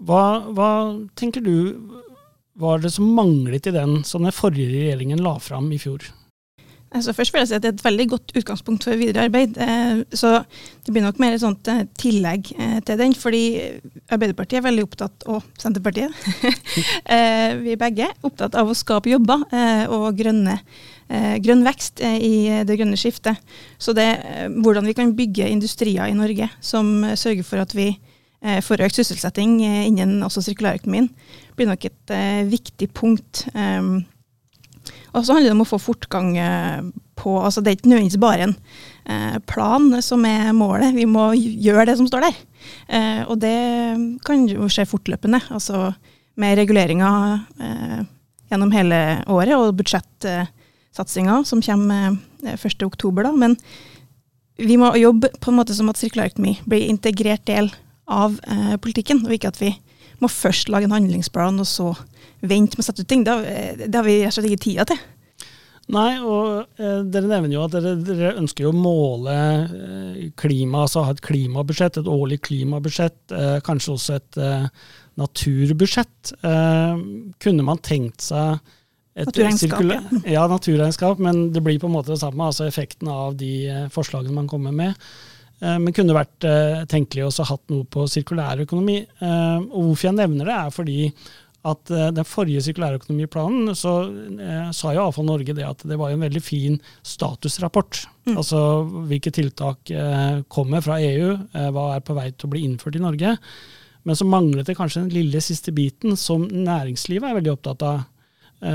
hva, 0.02 0.24
hva, 0.50 0.72
tenker 1.14 1.46
du 1.46 1.54
var 2.58 2.82
det 2.82 2.90
som 2.96 3.14
manglet 3.14 3.70
i 3.70 3.74
den 3.74 4.00
som 4.04 4.26
den 4.26 4.34
forrige 4.34 4.74
regjeringen 4.74 5.22
la 5.22 5.36
fram 5.38 5.70
i 5.70 5.78
fjor? 5.80 6.10
Altså 6.92 7.12
først 7.16 7.32
vil 7.32 7.40
jeg 7.40 7.48
si 7.48 7.56
at 7.56 7.62
Det 7.62 7.70
er 7.70 7.74
et 7.76 7.84
veldig 7.84 8.06
godt 8.08 8.32
utgangspunkt 8.36 8.84
for 8.84 9.00
videre 9.00 9.24
arbeid. 9.24 9.56
Eh, 9.56 10.04
så 10.12 10.44
Det 10.84 10.92
blir 10.92 11.02
nok 11.02 11.18
mer 11.18 11.34
et 11.34 11.40
sånt 11.40 11.68
eh, 11.68 11.84
tillegg 11.98 12.52
eh, 12.58 12.80
til 12.84 12.98
den. 12.98 13.14
fordi 13.14 13.60
Arbeiderpartiet 14.10 14.58
er 14.58 14.66
veldig 14.66 14.82
opptatt, 14.82 15.24
og 15.26 15.42
Senterpartiet, 15.58 16.10
vi 17.64 17.72
er 17.72 17.78
begge 17.80 18.08
opptatt 18.22 18.54
av 18.58 18.68
å 18.68 18.74
skape 18.76 19.10
jobber 19.10 19.44
og 19.92 20.16
grønne, 20.16 20.58
grønn 21.44 21.62
vekst 21.64 22.02
i 22.02 22.62
det 22.66 22.76
grønne 22.76 22.96
skiftet. 22.96 23.40
Så 23.78 23.94
det 23.96 24.08
hvordan 24.62 24.86
vi 24.86 24.94
kan 24.96 25.14
bygge 25.16 25.48
industrier 25.48 26.10
i 26.10 26.16
Norge 26.16 26.48
som 26.60 27.04
sørger 27.14 27.46
for 27.46 27.62
at 27.62 27.74
vi 27.76 27.92
får 28.42 28.84
økt 28.84 28.98
sysselsetting 28.98 29.60
innen 29.62 30.22
også 30.26 30.42
sirkulærøkonomien, 30.44 31.08
blir 31.56 31.70
nok 31.70 31.84
et 31.88 32.16
viktig 32.50 32.90
punkt. 32.92 33.46
Og 35.12 35.24
så 35.24 35.34
handler 35.34 35.50
det 35.50 35.56
om 35.56 35.64
å 35.64 35.68
få 35.68 35.78
fortgang 35.80 36.32
eh, 36.40 36.80
på 37.18 37.34
altså 37.38 37.60
Det 37.60 37.70
er 37.70 37.76
ikke 37.76 37.90
nødvendigvis 37.92 38.22
bare 38.22 38.46
en 38.48 38.54
eh, 39.04 39.36
plan 39.48 39.90
som 40.04 40.24
er 40.28 40.54
målet, 40.56 40.96
vi 40.96 41.06
må 41.08 41.30
gjøre 41.36 41.90
det 41.90 41.98
som 42.00 42.08
står 42.08 42.26
der. 42.26 42.40
Eh, 42.88 43.20
og 43.26 43.36
det 43.42 43.56
kan 44.26 44.46
jo 44.48 44.70
skje 44.72 44.88
fortløpende, 44.88 45.42
altså 45.52 45.90
med 46.40 46.56
reguleringer 46.56 47.42
gjennom 48.48 48.70
hele 48.72 48.98
året, 49.28 49.52
og 49.52 49.74
budsjettsatsinga 49.76 51.42
som 51.44 51.60
kommer 51.60 52.16
1.10. 52.40 53.10
da, 53.20 53.32
Men 53.36 53.58
vi 54.56 54.78
må 54.80 54.94
jobbe 54.96 55.28
på 55.36 55.52
en 55.52 55.58
måte 55.58 55.76
som 55.76 55.90
at 55.92 56.00
sirkulærøkonomi 56.00 56.54
blir 56.64 56.88
integrert 56.88 57.44
del 57.50 57.68
av 58.08 58.38
politikken, 58.80 59.20
og 59.26 59.36
ikke 59.36 59.52
at 59.52 59.60
vi 59.60 59.74
må 60.24 60.32
først 60.32 60.72
lage 60.72 60.88
en 60.88 60.96
handlingsplan, 60.96 61.60
og 61.60 61.68
så 61.68 61.92
vente 62.42 62.76
med 62.76 62.84
å 62.84 62.86
sette 62.86 63.04
ut 63.04 63.08
ting. 63.08 63.24
Det, 63.26 63.36
det 63.86 63.94
har 63.94 64.06
vi 64.06 64.20
rett 64.22 64.32
og 64.32 64.38
slett 64.38 64.50
ikke 64.50 64.66
tida 64.66 64.86
til. 64.90 65.02
Nei, 65.92 66.12
og 66.22 66.78
eh, 66.78 67.00
dere 67.10 67.28
nevner 67.28 67.56
jo 67.56 67.64
at 67.64 67.74
dere, 67.74 67.96
dere 68.06 68.36
ønsker 68.38 68.68
å 68.68 68.74
måle 68.76 69.34
eh, 69.34 70.28
klima, 70.38 70.84
altså 70.84 71.02
ha 71.08 71.14
et 71.14 71.22
klimabudsjett, 71.24 71.98
et 71.98 72.10
årlig 72.10 72.38
klimabudsjett, 72.46 73.34
eh, 73.34 73.56
kanskje 73.66 73.96
også 73.96 74.14
et 74.16 74.38
eh, 74.40 74.68
naturbudsjett. 75.20 76.32
Eh, 76.38 77.02
kunne 77.42 77.66
man 77.66 77.82
tenkt 77.82 78.28
seg 78.28 78.62
et 79.12 79.28
naturregnskap, 79.28 79.84
ja. 79.90 80.00
ja. 80.38 80.46
naturregnskap, 80.48 81.20
men 81.20 81.48
det 81.52 81.64
blir 81.66 81.82
på 81.82 81.90
en 81.90 81.96
måte 81.98 82.14
det 82.14 82.22
samme, 82.22 82.46
altså 82.46 82.68
effekten 82.70 83.10
av 83.12 83.36
de 83.42 83.52
eh, 83.66 83.84
forslagene 83.92 84.38
man 84.38 84.50
kommer 84.50 84.74
med. 84.76 85.12
Men 85.62 85.94
kunne 85.94 86.16
vært 86.16 86.42
tenkelig 86.90 87.28
også 87.28 87.44
hatt 87.46 87.60
noe 87.70 87.84
på 87.86 88.02
sirkulærøkonomi. 88.10 88.96
Og 89.22 89.76
hvorfor 89.76 90.08
jeg 90.08 90.16
nevner 90.18 90.48
det, 90.48 90.56
er 90.56 90.72
fordi 90.74 90.96
at 91.62 91.92
uh, 91.94 92.08
den 92.14 92.26
forrige 92.26 92.62
sirkulærøkonomiplanen 92.66 93.70
så 93.78 93.94
uh, 94.10 94.70
sa 94.74 94.94
jo 94.96 95.04
Avfall 95.06 95.28
Norge 95.28 95.54
det 95.54 95.66
at 95.66 95.84
det 95.86 95.98
var 96.00 96.10
en 96.10 96.24
veldig 96.24 96.42
fin 96.42 96.78
statusrapport. 97.06 98.02
Mm. 98.26 98.34
Altså 98.36 98.62
hvilke 99.10 99.30
tiltak 99.34 99.92
uh, 99.94 100.42
kommer 100.52 100.82
fra 100.84 100.98
EU, 101.02 101.36
hva 101.74 101.86
er 101.96 102.02
på 102.06 102.16
vei 102.18 102.30
til 102.32 102.48
å 102.48 102.54
bli 102.54 102.64
innført 102.66 102.98
i 102.98 103.04
Norge. 103.04 103.36
Men 104.02 104.18
så 104.18 104.26
manglet 104.26 104.66
det 104.66 104.78
kanskje 104.78 105.04
den 105.04 105.14
lille 105.14 105.42
siste 105.44 105.74
biten 105.74 106.18
som 106.18 106.48
næringslivet 106.50 107.28
er 107.28 107.38
veldig 107.38 107.52
opptatt 107.52 107.84
av. 107.86 108.00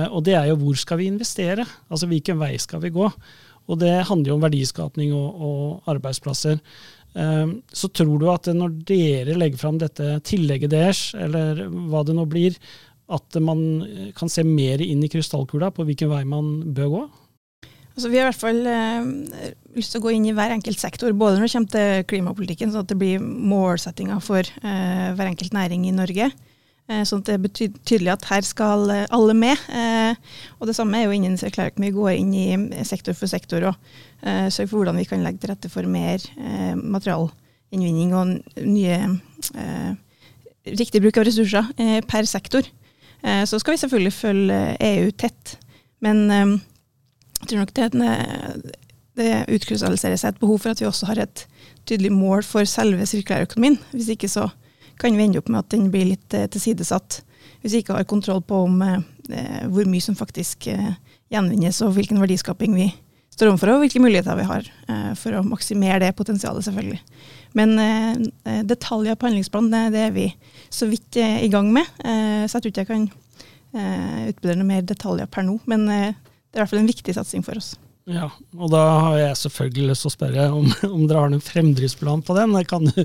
og 0.08 0.24
det 0.24 0.38
er 0.39 0.46
jo 0.48 0.60
hvor 0.62 0.79
skal 0.79 1.01
vi 1.01 1.10
investere? 1.12 1.65
Altså 1.91 2.08
hvilken 2.08 2.39
vei 2.39 2.53
skal 2.63 2.79
vi 2.79 2.94
gå? 2.96 3.10
Og 3.67 3.79
det 3.82 4.08
handler 4.08 4.32
jo 4.32 4.38
om 4.38 4.46
verdiskapning 4.46 5.12
og, 5.12 5.41
og 5.44 5.91
arbeidsplasser. 5.91 6.62
Så 7.14 7.88
tror 7.98 8.20
du 8.22 8.28
at 8.30 8.46
når 8.54 8.76
dere 8.86 9.38
legger 9.40 9.58
fram 9.58 9.80
dette 9.82 10.20
tillegget 10.28 10.70
deres, 10.70 11.00
eller 11.18 11.64
hva 11.90 12.04
det 12.06 12.14
nå 12.14 12.28
blir, 12.30 12.58
at 13.10 13.38
man 13.42 13.62
kan 14.18 14.30
se 14.30 14.44
mer 14.46 14.84
inn 14.84 15.02
i 15.02 15.10
krystallkula 15.10 15.72
på 15.74 15.86
hvilken 15.88 16.12
vei 16.12 16.22
man 16.28 16.52
bør 16.78 16.92
gå? 16.94 17.02
Altså, 17.98 18.12
vi 18.14 18.20
har 18.20 18.28
i 18.28 18.30
hvert 18.30 18.44
fall 18.44 18.60
eh, 18.70 19.54
lyst 19.74 19.96
til 19.96 20.04
å 20.04 20.04
gå 20.04 20.12
inn 20.14 20.28
i 20.30 20.34
hver 20.38 20.54
enkelt 20.54 20.78
sektor, 20.78 21.10
både 21.18 21.40
når 21.40 21.48
det 21.48 21.54
kommer 21.56 21.72
til 21.74 22.04
klimapolitikken, 22.12 22.70
sånn 22.70 22.84
at 22.86 22.92
det 22.92 22.98
blir 23.02 23.24
målsettinger 23.24 24.22
for 24.22 24.46
eh, 24.46 25.08
hver 25.18 25.32
enkelt 25.32 25.56
næring 25.58 25.88
i 25.90 25.96
Norge. 25.98 26.28
Eh, 26.88 27.03
sånn 27.03 27.20
at 27.20 27.27
det 27.34 27.41
betyr 27.44 27.74
tydelig 27.84 28.13
at 28.13 28.25
her 28.29 28.46
skal 28.48 28.88
eh, 28.94 29.08
alle 29.12 29.34
med. 29.36 29.60
Eh, 29.67 30.15
og 30.58 30.70
det 30.70 30.75
samme 30.77 30.96
er 31.00 31.08
jo 31.08 31.15
innen 31.17 31.36
sirkulærøkonomi. 31.39 31.89
Vi 31.89 31.98
går 31.98 32.13
inn 32.15 32.32
i 32.32 32.86
sektor 32.88 33.17
for 33.17 33.32
sektor 33.32 33.74
og 33.74 33.89
sørger 34.24 34.70
for 34.72 34.79
hvordan 34.79 34.98
vi 34.98 35.06
kan 35.06 35.22
legge 35.22 35.44
til 35.44 35.51
rette 35.51 35.70
for 35.70 35.86
mer 35.86 36.24
materialinnvinning 36.82 38.15
og 38.17 38.32
nye 38.65 38.96
riktig 40.65 41.03
bruk 41.03 41.20
av 41.22 41.27
ressurser 41.27 41.70
per 42.10 42.25
sektor. 42.25 42.65
så 43.22 43.60
skal 43.62 43.75
vi 43.75 43.82
selvfølgelig 43.84 44.13
følge 44.17 44.58
EU 44.88 45.12
tett. 45.12 45.53
Men 46.01 46.25
jeg 46.32 47.46
tror 47.46 47.62
nok 47.62 47.75
det, 47.77 47.91
det 49.22 49.29
utkrystalliserer 49.53 50.17
seg 50.17 50.34
et 50.34 50.41
behov 50.41 50.63
for 50.65 50.74
at 50.74 50.82
vi 50.82 50.89
også 50.89 51.12
har 51.12 51.22
et 51.22 51.46
tydelig 51.86 52.12
mål 52.12 52.41
for 52.41 52.65
selve 52.65 53.06
sirkulærøkonomien. 53.06 53.77
Hvis 53.94 54.10
ikke 54.15 54.32
så 54.34 54.50
kan 55.00 55.18
vi 55.18 55.25
ende 55.27 55.42
opp 55.42 55.50
med 55.51 55.63
at 55.63 55.74
den 55.74 55.89
blir 55.94 56.08
litt 56.12 56.34
eh, 56.34 56.48
tilsidesatt. 56.51 57.22
Hvis 57.62 57.74
vi 57.74 57.82
ikke 57.84 57.98
har 57.98 58.08
kontroll 58.10 58.42
på 58.46 58.63
om, 58.68 58.82
eh, 58.82 59.66
hvor 59.72 59.88
mye 59.89 60.04
som 60.04 60.18
faktisk 60.18 60.70
eh, 60.74 60.96
gjenvinnes, 61.34 61.82
og 61.86 61.96
hvilken 61.98 62.22
verdiskaping 62.22 62.75
vi 62.77 62.92
står 63.38 63.51
overfor, 63.51 63.75
og 63.75 63.84
hvilke 63.84 64.01
muligheter 64.01 64.38
vi 64.39 64.48
har 64.50 64.66
eh, 64.89 65.12
for 65.20 65.38
å 65.38 65.46
maksimere 65.46 66.01
det 66.01 66.16
potensialet, 66.18 66.66
selvfølgelig. 66.66 67.00
Men 67.58 67.77
eh, 67.82 68.62
detaljer 68.68 69.18
på 69.18 69.30
handlingsplanen, 69.30 69.94
det, 69.94 70.06
er 70.08 70.16
vi 70.16 70.27
så 70.74 70.89
vidt 70.89 71.20
eh, 71.22 71.44
i 71.46 71.51
gang 71.54 71.70
med. 71.74 71.86
så 72.01 72.58
jeg 72.58 72.63
tror 72.63 72.74
ikke 72.74 72.86
jeg 72.86 72.94
kan 72.94 73.10
utbedre 73.77 74.56
noe 74.58 74.66
mer 74.66 74.86
detaljer 74.88 75.27
per 75.30 75.44
nå. 75.46 75.60
men 75.70 75.84
det 75.86 75.98
er 76.08 76.16
i 76.58 76.62
hvert 76.63 76.72
fall 76.72 76.80
en 76.80 76.89
viktig 76.89 77.13
satsing 77.13 77.44
for 77.46 77.60
oss. 77.60 77.75
Ja, 78.08 78.30
og 78.56 78.70
da 78.72 78.82
har 79.04 79.18
jeg 79.20 79.40
selvfølgelig 79.42 79.90
lyst 79.90 80.06
til 80.06 80.10
å 80.10 80.14
spørre 80.14 80.46
om, 80.56 80.70
om 80.96 81.04
dere 81.10 81.26
har 81.26 81.34
noen 81.34 81.44
fremdriftsplan 81.44 82.24
på 82.24 82.38
den. 82.38 82.56
Kan 82.70 82.88
du, 82.88 83.02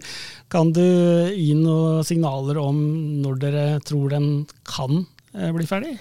kan 0.52 0.71
du, 0.75 0.85
gi 1.35 1.56
noen 1.59 2.06
signaler 2.06 2.61
om 2.62 2.78
når 3.25 3.40
dere 3.42 3.64
tror 3.87 4.14
den 4.14 4.28
kan 4.68 5.02
eh, 5.35 5.50
bli 5.54 5.66
ferdig? 5.66 5.97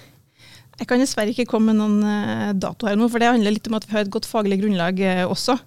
Jeg 0.78 0.88
kan 0.88 1.02
dessverre 1.02 1.34
ikke 1.34 1.48
komme 1.50 1.72
med 1.74 1.80
noen 1.82 1.98
eh, 2.06 2.52
dato 2.54 2.86
her 2.86 2.98
nå, 2.98 3.10
for 3.10 3.22
det 3.22 3.32
handler 3.32 3.56
litt 3.56 3.66
om 3.70 3.78
at 3.78 3.88
vi 3.88 3.96
har 3.96 4.06
et 4.06 4.14
godt 4.14 4.28
faglig 4.30 4.60
grunnlag 4.62 5.02
eh, 5.02 5.24
også. 5.26 5.58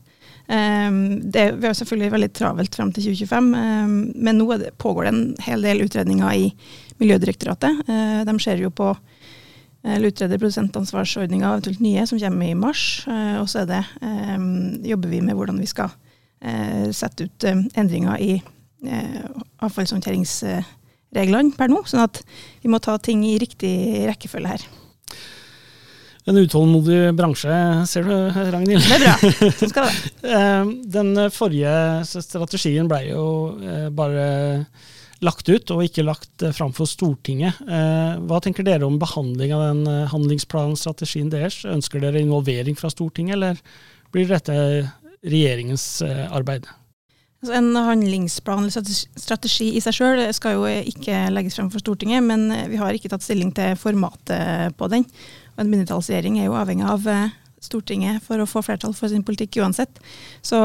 Um, 0.45 0.97
det, 1.33 1.47
vi 1.57 1.65
har 1.65 1.73
selvfølgelig 1.73 2.13
veldig 2.13 2.27
travelt 2.37 2.75
frem 2.77 2.91
til 2.93 3.07
2025, 3.09 3.47
um, 3.57 3.93
men 4.13 4.37
nå 4.37 4.59
pågår 4.77 5.07
det 5.07 5.11
en 5.11 5.23
hel 5.41 5.65
del 5.65 5.81
utredninger 5.87 6.37
i 6.37 6.51
Miljødirektoratet. 7.01 7.81
De 8.29 8.35
ser 8.39 8.61
jo 8.61 8.69
på 8.71 8.93
eller 9.85 10.09
utreder 10.09 10.39
produsentansvarsordninga, 10.41 11.49
eventuelt 11.51 11.79
nye, 11.83 12.07
som 12.09 12.19
kommer 12.19 12.49
i 12.49 12.55
mars. 12.57 13.05
Eh, 13.07 13.37
og 13.41 13.49
så 13.51 13.65
det, 13.69 13.83
eh, 14.01 14.37
jobber 14.89 15.09
vi 15.11 15.21
med 15.21 15.35
hvordan 15.37 15.59
vi 15.61 15.69
skal 15.69 15.89
eh, 16.41 16.89
sette 16.95 17.23
ut 17.27 17.43
endringer 17.77 18.17
i 18.21 18.41
avfallshåndteringsreglene 19.65 21.53
per 21.57 21.67
nå. 21.71 21.79
Sånn 21.89 22.03
at 22.03 22.21
vi 22.61 22.69
må 22.69 22.77
ta 22.83 22.97
ting 23.01 23.23
i 23.25 23.39
riktig 23.41 24.05
rekkefølge 24.05 24.51
her. 24.51 24.61
En 26.25 26.37
utålmodig 26.37 27.13
bransje, 27.17 27.55
ser 27.89 28.03
du, 28.05 28.13
Ragnhild. 28.53 28.85
Det 28.85 28.95
er 28.97 29.03
bra. 29.05 29.15
Sånn 29.59 29.71
skal 29.71 29.85
det. 29.89 29.95
Den 30.93 31.09
forrige 31.33 31.73
strategien 32.05 32.89
ble 32.89 33.01
jo 33.11 33.25
bare 33.97 34.25
lagt 35.23 35.49
ut 35.49 35.71
og 35.73 35.83
ikke 35.85 36.05
lagt 36.05 36.43
eh, 36.43 36.53
fram 36.55 36.73
for 36.75 36.89
Stortinget. 36.89 37.59
Eh, 37.63 38.15
hva 38.27 38.39
tenker 38.43 38.65
dere 38.67 38.87
om 38.87 38.99
behandling 39.01 39.53
av 39.55 39.67
den 39.69 40.09
handlingsplanen, 40.11 40.77
strategien 40.79 41.31
deres? 41.31 41.63
Ønsker 41.69 42.03
dere 42.03 42.23
involvering 42.23 42.77
fra 42.79 42.91
Stortinget, 42.91 43.37
eller 43.37 43.61
blir 44.15 44.27
dette 44.29 44.55
regjeringens 45.25 46.03
arbeid? 46.05 46.67
Altså 47.43 47.55
en 47.57 47.71
handlingsplan 47.75 48.65
eller 48.65 48.93
strategi 49.19 49.71
i 49.75 49.81
seg 49.83 49.97
sjøl 49.97 50.21
skal 50.33 50.55
jo 50.55 50.69
ikke 50.93 51.25
legges 51.33 51.57
frem 51.57 51.71
for 51.73 51.83
Stortinget, 51.83 52.23
men 52.25 52.47
vi 52.71 52.79
har 52.79 52.95
ikke 52.95 53.11
tatt 53.11 53.25
stilling 53.25 53.51
til 53.55 53.75
formatet 53.77 54.77
på 54.77 54.89
den. 54.93 55.05
Og 55.55 55.65
En 55.65 55.71
mindretallsregjering 55.73 56.39
er 56.39 56.47
jo 56.47 56.57
avhengig 56.57 56.87
av 56.89 57.05
Stortinget 57.61 58.23
for 58.25 58.41
å 58.41 58.47
få 58.49 58.63
flertall 58.65 58.95
for 58.97 59.11
sin 59.11 59.25
politikk 59.25 59.59
uansett. 59.61 60.01
Så 60.45 60.61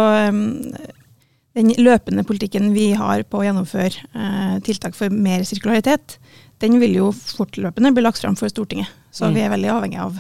den 1.59 1.73
løpende 1.83 2.25
politikken 2.27 2.71
vi 2.75 2.93
har 2.99 3.25
på 3.27 3.41
å 3.41 3.47
gjennomføre 3.47 4.07
eh, 4.15 4.57
tiltak 4.67 4.95
for 4.99 5.11
mer 5.11 5.43
sirkularitet, 5.49 6.19
den 6.63 6.79
vil 6.83 6.95
jo 6.99 7.11
fortløpende 7.15 7.95
bli 7.97 8.05
lagt 8.05 8.21
fram 8.23 8.37
for 8.39 8.53
Stortinget. 8.53 8.91
Så 9.11 9.27
mm. 9.27 9.35
vi 9.35 9.43
er 9.43 9.55
veldig 9.55 9.73
avhengig 9.75 10.01
av 10.03 10.19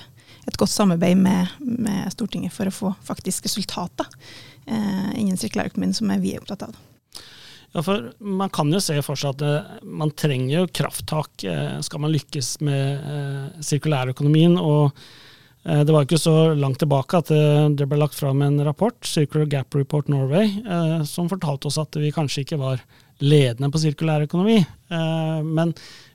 et 0.48 0.56
godt 0.58 0.72
samarbeid 0.72 1.18
med, 1.20 1.56
med 1.60 2.10
Stortinget 2.14 2.54
for 2.54 2.66
å 2.66 2.74
få 2.74 2.92
faktisk 3.06 3.46
resultater 3.46 4.08
eh, 4.66 5.10
innen 5.20 5.38
sirkulærøkonomien, 5.38 5.94
som 5.96 6.10
er 6.10 6.22
vi 6.22 6.34
er 6.34 6.42
opptatt 6.42 6.66
av. 6.70 6.78
Ja, 7.70 7.82
for 7.86 8.10
Man 8.18 8.50
kan 8.50 8.72
jo 8.72 8.80
se 8.82 8.96
for 9.06 9.18
seg 9.18 9.36
at 9.36 9.46
eh, 9.46 9.74
man 9.86 10.10
trenger 10.18 10.54
jo 10.56 10.70
krafttak 10.80 11.44
eh, 11.46 11.78
skal 11.86 12.02
man 12.02 12.14
lykkes 12.14 12.56
med 12.66 13.10
eh, 13.14 13.60
sirkulærøkonomien. 13.70 14.58
og 14.58 14.96
det 15.62 15.92
var 15.92 16.06
ikke 16.06 16.18
så 16.20 16.54
langt 16.56 16.80
tilbake 16.80 17.18
at 17.20 17.30
eh, 17.36 17.66
det 17.76 17.84
ble 17.88 17.98
lagt 18.00 18.16
fram 18.16 18.40
en 18.42 18.62
rapport, 18.64 18.96
Circular 19.04 19.48
Gap 19.50 19.76
Report 19.76 20.08
Norway, 20.08 20.54
eh, 20.64 21.02
som 21.04 21.28
fortalte 21.28 21.68
oss 21.68 21.76
at 21.82 21.98
vi 22.00 22.12
kanskje 22.14 22.46
ikke 22.46 22.60
var 22.62 22.80
ledende 23.20 23.68
på 23.68 23.82
sirkulær 23.82 24.22
økonomi. 24.24 24.62
Men 24.88 25.74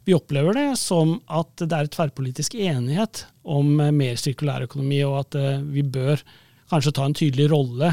vi 0.10 0.16
opplever 0.18 0.56
det 0.58 0.72
som 0.82 1.12
at 1.30 1.52
det 1.62 1.78
er 1.78 1.90
tverrpolitisk 1.94 2.56
enighet 2.58 3.28
om 3.46 3.76
mer 3.78 4.18
sirkulær 4.18 4.66
økonomi, 4.66 5.04
og 5.06 5.20
at 5.20 5.38
vi 5.70 5.84
bør 5.86 6.24
kanskje 6.74 6.96
ta 6.98 7.06
en 7.06 7.14
tydelig 7.14 7.46
rolle 7.52 7.92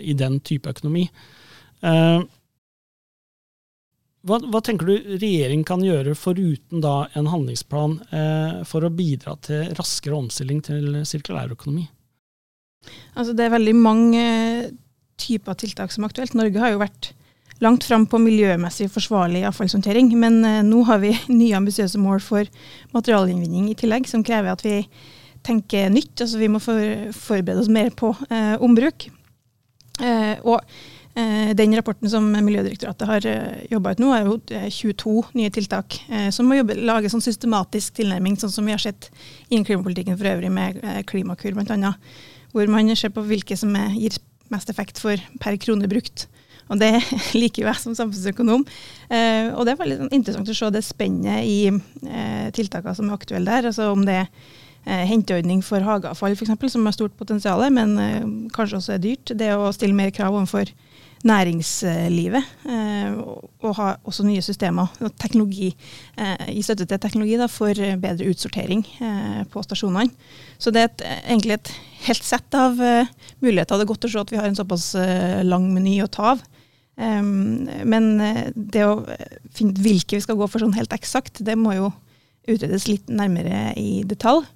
i 0.00 0.16
den 0.16 0.38
type 0.40 0.72
økonomi. 0.72 1.04
Hva, 4.26 4.40
hva, 4.42 4.60
tenker 4.64 4.88
du 4.88 4.94
regjeringen 5.20 5.66
kan 5.66 5.82
gjøre 5.84 6.16
foruten 6.18 6.82
da 6.82 7.06
en 7.14 7.28
handlingsplan 7.30 8.00
eh, 8.10 8.56
for 8.66 8.86
å 8.86 8.90
bidra 8.90 9.36
til 9.46 9.70
raskere 9.78 10.18
omstilling 10.18 10.64
til 10.66 10.96
sirkulærøkonomi? 11.06 11.84
Altså 13.14 13.36
det 13.38 13.46
er 13.46 13.54
veldig 13.54 13.74
mange 13.78 14.24
typer 15.20 15.58
tiltak 15.58 15.94
som 15.94 16.04
er 16.04 16.10
aktuelt. 16.10 16.34
Norge 16.38 16.62
har 16.62 16.74
jo 16.74 16.82
vært 16.82 17.12
langt 17.62 17.86
fram 17.86 18.04
på 18.10 18.18
miljømessig 18.20 18.88
forsvarlig 18.92 19.44
avfallshåndtering, 19.46 20.10
men 20.18 20.40
eh, 20.42 20.64
nå 20.66 20.82
har 20.90 21.04
vi 21.04 21.14
nye 21.40 21.60
ambisiøse 21.60 22.00
mål 22.02 22.18
for 22.24 22.50
materialinnvinning 22.96 23.70
i 23.70 23.78
tillegg, 23.78 24.10
som 24.10 24.26
krever 24.26 24.56
at 24.56 24.66
vi 24.66 24.80
tenker 25.46 25.86
nytt. 25.94 26.16
Altså 26.18 26.42
vi 26.42 26.50
må 26.50 26.58
for, 26.62 26.82
forberede 27.14 27.62
oss 27.62 27.70
mer 27.70 27.94
på 27.94 28.10
eh, 28.26 28.56
ombruk. 28.58 29.06
Eh, 30.02 30.34
og 30.42 30.58
Eh, 30.66 30.95
den 31.56 31.72
rapporten 31.76 32.10
som 32.12 32.26
Miljødirektoratet 32.28 33.08
har 33.08 33.26
eh, 33.26 33.64
jobba 33.72 33.94
ut 33.94 34.00
nå, 34.02 34.10
er 34.12 34.26
jo 34.26 34.36
22 34.44 35.12
eh, 35.16 35.28
nye 35.40 35.52
tiltak 35.54 35.98
som 36.34 36.48
må 36.48 36.58
jobbe, 36.58 36.76
lage 36.76 37.08
sånn 37.12 37.24
systematisk 37.24 37.96
tilnærming, 37.96 38.36
sånn 38.36 38.52
som 38.52 38.66
vi 38.68 38.74
har 38.74 38.82
sett 38.82 39.08
innen 39.48 39.64
klimapolitikken 39.64 40.18
for 40.18 40.28
øvrig, 40.28 40.50
med 40.52 40.82
Klimakur 41.08 41.56
bl.a. 41.56 41.92
Hvor 42.52 42.72
man 42.72 42.92
ser 42.96 43.14
på 43.14 43.24
hvilke 43.24 43.56
som 43.56 43.72
gir 43.96 44.18
mest 44.52 44.68
effekt 44.70 45.00
for 45.00 45.20
per 45.40 45.56
krone 45.60 45.88
brukt. 45.88 46.26
Og 46.68 46.80
det 46.82 46.92
liker 47.40 47.64
jo 47.64 47.70
jeg 47.70 47.80
som 47.80 47.96
samfunnsøkonom. 47.96 48.66
og 49.56 49.62
det 49.64 49.72
er 49.72 49.80
veldig 49.80 49.98
sånn 50.02 50.14
interessant 50.18 50.52
å 50.52 50.56
se 50.58 50.70
det 50.74 50.84
spennet 50.84 51.48
i 51.48 52.50
tiltakene 52.56 52.96
som 52.98 53.08
er 53.08 53.16
aktuelle 53.16 53.56
der. 53.56 53.70
altså 53.70 53.88
om 53.94 54.04
det 54.04 54.20
er 54.20 55.06
henteordning 55.08 55.64
for 55.64 55.82
hageavfall 55.82 56.36
f.eks., 56.36 56.72
som 56.74 56.84
har 56.84 56.94
stort 56.94 57.16
potensial, 57.18 57.64
men 57.72 58.50
kanskje 58.54 58.82
også 58.82 58.98
er 58.98 59.02
dyrt. 59.02 59.32
Det 59.32 59.54
å 59.56 59.72
stille 59.74 59.96
mer 59.96 60.12
krav 60.14 60.36
overfor 60.36 60.70
næringslivet. 61.26 62.50
Eh, 62.70 63.16
og 63.66 63.74
ha 63.78 63.92
også 64.06 64.24
nye 64.26 64.42
systemer 64.44 64.90
teknologi, 65.20 65.72
eh, 66.18 66.48
i 66.54 66.62
støtte 66.62 66.86
til 66.86 67.00
teknologi 67.02 67.36
da, 67.40 67.48
for 67.50 67.74
bedre 68.02 68.30
utsortering 68.30 68.84
eh, 69.02 69.42
på 69.50 69.62
stasjonene. 69.64 70.10
Så 70.58 70.72
det 70.74 70.82
er 70.82 70.90
et, 70.90 71.06
egentlig 71.26 71.56
et 71.56 71.72
helt 72.06 72.24
sett 72.24 72.54
av 72.54 72.78
muligheter. 73.42 73.76
Det 73.76 73.86
er 73.86 73.92
godt 73.92 74.06
å 74.06 74.12
se 74.12 74.22
at 74.22 74.32
vi 74.32 74.40
har 74.40 74.48
en 74.48 74.58
såpass 74.58 74.94
lang 75.44 75.68
meny 75.74 75.98
å 76.02 76.10
ta 76.12 76.36
av. 76.36 76.44
men 76.96 78.04
det 78.54 78.84
å 78.86 79.04
finne 79.52 79.76
hvilke 79.84 80.16
vi 80.16 80.22
skal 80.24 80.38
gå 80.38 80.46
for 80.48 80.62
sånn 80.62 80.72
helt 80.72 80.94
eksakt, 80.96 81.42
det 81.44 81.58
må 81.58 81.74
jo 81.76 81.90
utredes 82.48 82.86
litt 82.88 83.10
nærmere 83.12 83.74
i 83.76 84.02
detalj. 84.04 84.46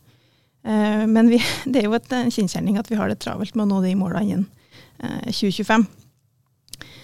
men 0.65 1.29
vi, 1.29 1.43
det 1.67 1.83
er 1.83 1.91
jo 1.91 1.99
en 1.99 2.33
kjensgjerning 2.33 2.79
at 2.79 2.89
vi 2.89 2.97
har 2.97 3.09
det 3.09 3.21
travelt 3.21 3.55
med 3.55 3.67
å 3.67 3.75
nå 3.75 3.83
de 3.85 3.95
målene 3.95 4.25
innen 4.25 4.49
2025. 5.29 5.85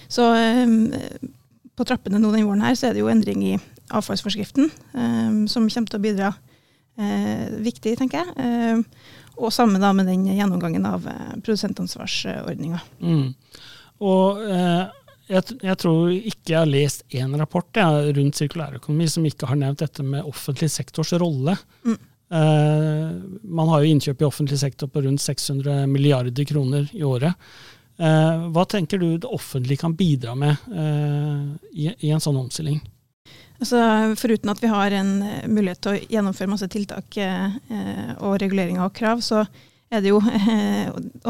Så 0.08 0.26
um, 0.32 0.90
på 1.76 1.86
trappene 1.88 2.20
nå 2.20 2.32
denne 2.32 2.48
våren 2.48 2.64
her, 2.66 2.76
så 2.78 2.88
er 2.88 2.96
det 2.96 3.04
jo 3.04 3.10
endring 3.12 3.44
i 3.44 3.54
avfallsforskriften 3.94 4.70
um, 4.96 5.44
som 5.50 5.68
kommer 5.70 5.92
til 5.92 6.00
å 6.00 6.04
bidra 6.04 6.32
uh, 6.32 7.46
viktig, 7.62 7.96
tenker 8.00 8.22
jeg. 8.22 8.36
Uh, 8.36 9.25
og 9.36 9.52
sammen 9.52 9.82
da 9.82 9.92
med 9.92 10.08
den 10.08 10.25
gjennomgangen 10.32 10.86
av 10.88 11.04
uh, 11.04 11.34
produsentansvarsordninga. 11.44 12.80
Mm. 13.04 13.28
Og 14.06 14.40
jeg, 15.26 15.56
jeg, 15.64 15.76
tror 15.80 16.10
ikke 16.14 16.52
jeg 16.52 16.58
har 16.60 16.68
lest 16.68 17.16
én 17.16 17.32
rapport 17.40 17.78
ja, 17.80 17.88
rundt 18.14 18.38
sirkulærøkonomi 18.38 19.08
som 19.10 19.25
ikke 19.26 19.48
har 19.50 19.58
nevnt 19.58 19.80
dette 19.82 20.04
med 20.06 20.28
offentlig 20.28 20.68
sektors 20.70 21.14
rolle. 21.18 21.56
Mm. 21.86 21.96
Eh, 22.26 23.10
man 23.42 23.68
har 23.70 23.82
jo 23.82 23.90
innkjøp 23.92 24.22
i 24.22 24.26
offentlig 24.26 24.58
sektor 24.58 24.90
på 24.90 25.04
rundt 25.04 25.22
600 25.22 25.86
milliarder 25.90 26.46
kroner 26.48 26.88
i 26.92 27.04
året. 27.06 27.34
Uh, 27.96 28.48
hva 28.52 28.66
tenker 28.68 29.00
du 29.00 29.08
det 29.16 29.30
offentlige 29.32 29.80
kan 29.80 29.94
bidra 29.96 30.34
med 30.38 30.66
uh, 30.68 31.54
i, 31.72 32.10
en 32.10 32.22
sånn 32.22 32.38
omstilling? 32.40 32.82
Altså, 33.56 33.78
foruten 34.20 34.52
at 34.52 34.60
vi 34.60 34.68
har 34.68 34.92
en 34.98 35.14
mulighet 35.48 35.80
til 35.80 35.94
å 35.94 36.02
gjennomføre 36.12 36.50
masse 36.52 36.66
tiltak 36.68 37.16
og 37.16 38.34
reguleringer 38.42 38.84
og 38.84 38.92
krav, 38.92 39.22
så 39.24 39.46
er 39.88 40.02
det 40.04 40.10
jo 40.10 40.18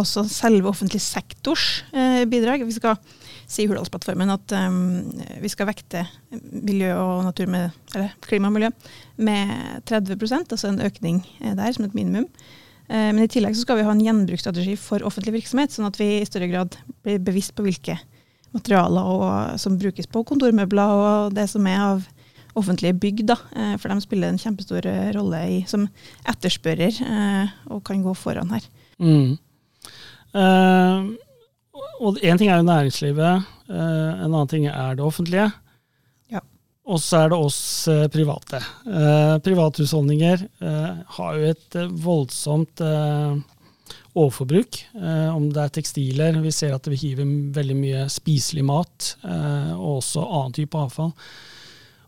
også 0.02 0.25
selve 0.26 0.66
offentlig 0.73 0.99
sektors 1.04 1.85
bidrag. 2.26 2.64
Vi 2.66 2.75
skal 2.75 2.99
si 3.46 3.64
i 3.64 3.70
Hurdalsplattformen 3.70 4.32
at 4.35 4.54
um, 4.58 4.78
vi 5.42 5.50
skal 5.50 5.68
vekte 5.70 6.04
miljø 6.50 6.92
og 6.99 7.25
natur 7.28 7.50
med, 7.50 7.75
eller 7.94 8.14
klima 8.26 8.50
og 8.50 8.56
miljø 8.56 8.70
med 9.23 9.82
30% 9.88 10.54
altså 10.54 10.70
en 10.70 10.82
økning 10.85 11.23
eh, 11.40 11.54
der 11.56 11.75
som 11.75 11.87
et 11.87 11.94
minimum. 11.96 12.26
Uh, 12.87 13.11
men 13.12 13.25
i 13.25 13.31
tillegg 13.31 13.57
skal 13.59 13.81
vi 13.81 13.87
ha 13.87 13.95
en 13.95 14.02
gjenbruksstrategi 14.05 14.76
for 14.81 15.05
offentlig 15.07 15.38
virksomhet, 15.40 15.75
sånn 15.75 15.88
at 15.88 15.99
vi 16.00 16.21
i 16.21 16.28
større 16.28 16.50
grad 16.50 16.78
blir 17.07 17.23
bevisst 17.23 17.55
på 17.57 17.66
hvilke 17.66 17.99
materialer 18.57 19.11
og, 19.12 19.26
som 19.61 19.76
brukes 19.81 20.09
på 20.09 20.23
kontormøbler 20.26 20.95
og 20.97 21.35
det 21.37 21.49
som 21.50 21.66
er 21.69 21.83
av 21.83 22.07
offentlige 22.57 22.97
bygg. 22.97 23.26
Da, 23.28 23.37
uh, 23.57 23.75
for 23.81 23.93
de 23.93 24.00
spiller 24.05 24.33
en 24.33 24.40
kjempestor 24.40 24.87
rolle 25.16 25.43
i, 25.59 25.61
som 25.69 25.88
etterspørrer 26.28 27.02
og 27.75 27.85
kan 27.87 28.02
gå 28.05 28.16
foran 28.16 28.55
her. 28.55 28.66
Mm. 29.02 29.37
Uh, 30.37 31.14
og 32.00 32.19
én 32.25 32.38
ting 32.38 32.50
er 32.50 32.61
jo 32.61 32.66
næringslivet, 32.66 33.47
eh, 33.71 34.11
en 34.25 34.33
annen 34.33 34.49
ting 34.49 34.66
er 34.66 34.97
det 34.97 35.05
offentlige. 35.05 35.50
Og 36.87 37.00
så 37.02 37.25
er 37.25 37.33
det 37.33 37.38
oss 37.40 37.61
eh, 37.90 38.07
private. 38.12 38.61
Eh, 38.87 39.35
privathusholdninger 39.43 40.47
har 41.16 41.37
jo 41.37 41.50
et 41.50 41.78
voldsomt 42.02 42.83
overforbruk. 44.16 44.78
om 45.35 45.50
det 45.52 45.61
er 45.61 45.73
tekstiler, 45.75 46.38
vi 46.40 46.52
ser 46.55 46.73
at 46.73 46.87
vi 46.88 46.97
hiver 46.97 47.26
veldig 47.52 47.76
mye 47.76 48.07
spiselig 48.09 48.64
mat, 48.64 49.11
og 49.76 49.99
også 49.99 50.25
annen 50.25 50.55
type 50.57 50.78
avfall. 50.81 51.12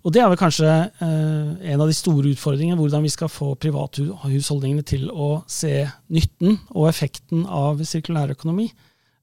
Og 0.07 0.15
det 0.15 0.23
er 0.23 0.31
vel 0.31 0.41
kanskje 0.41 0.71
en 1.05 1.83
av 1.83 1.85
de 1.85 1.97
store 1.97 2.33
utfordringene, 2.33 2.81
hvordan 2.81 3.05
vi 3.05 3.13
skal 3.13 3.29
få 3.29 3.51
privathusholdningene 3.61 4.87
til 4.89 5.11
å 5.13 5.43
se 5.45 5.83
nytten 6.09 6.57
og 6.73 6.89
effekten 6.89 7.45
av 7.45 7.85
sirkulærøkonomi. 7.85 8.71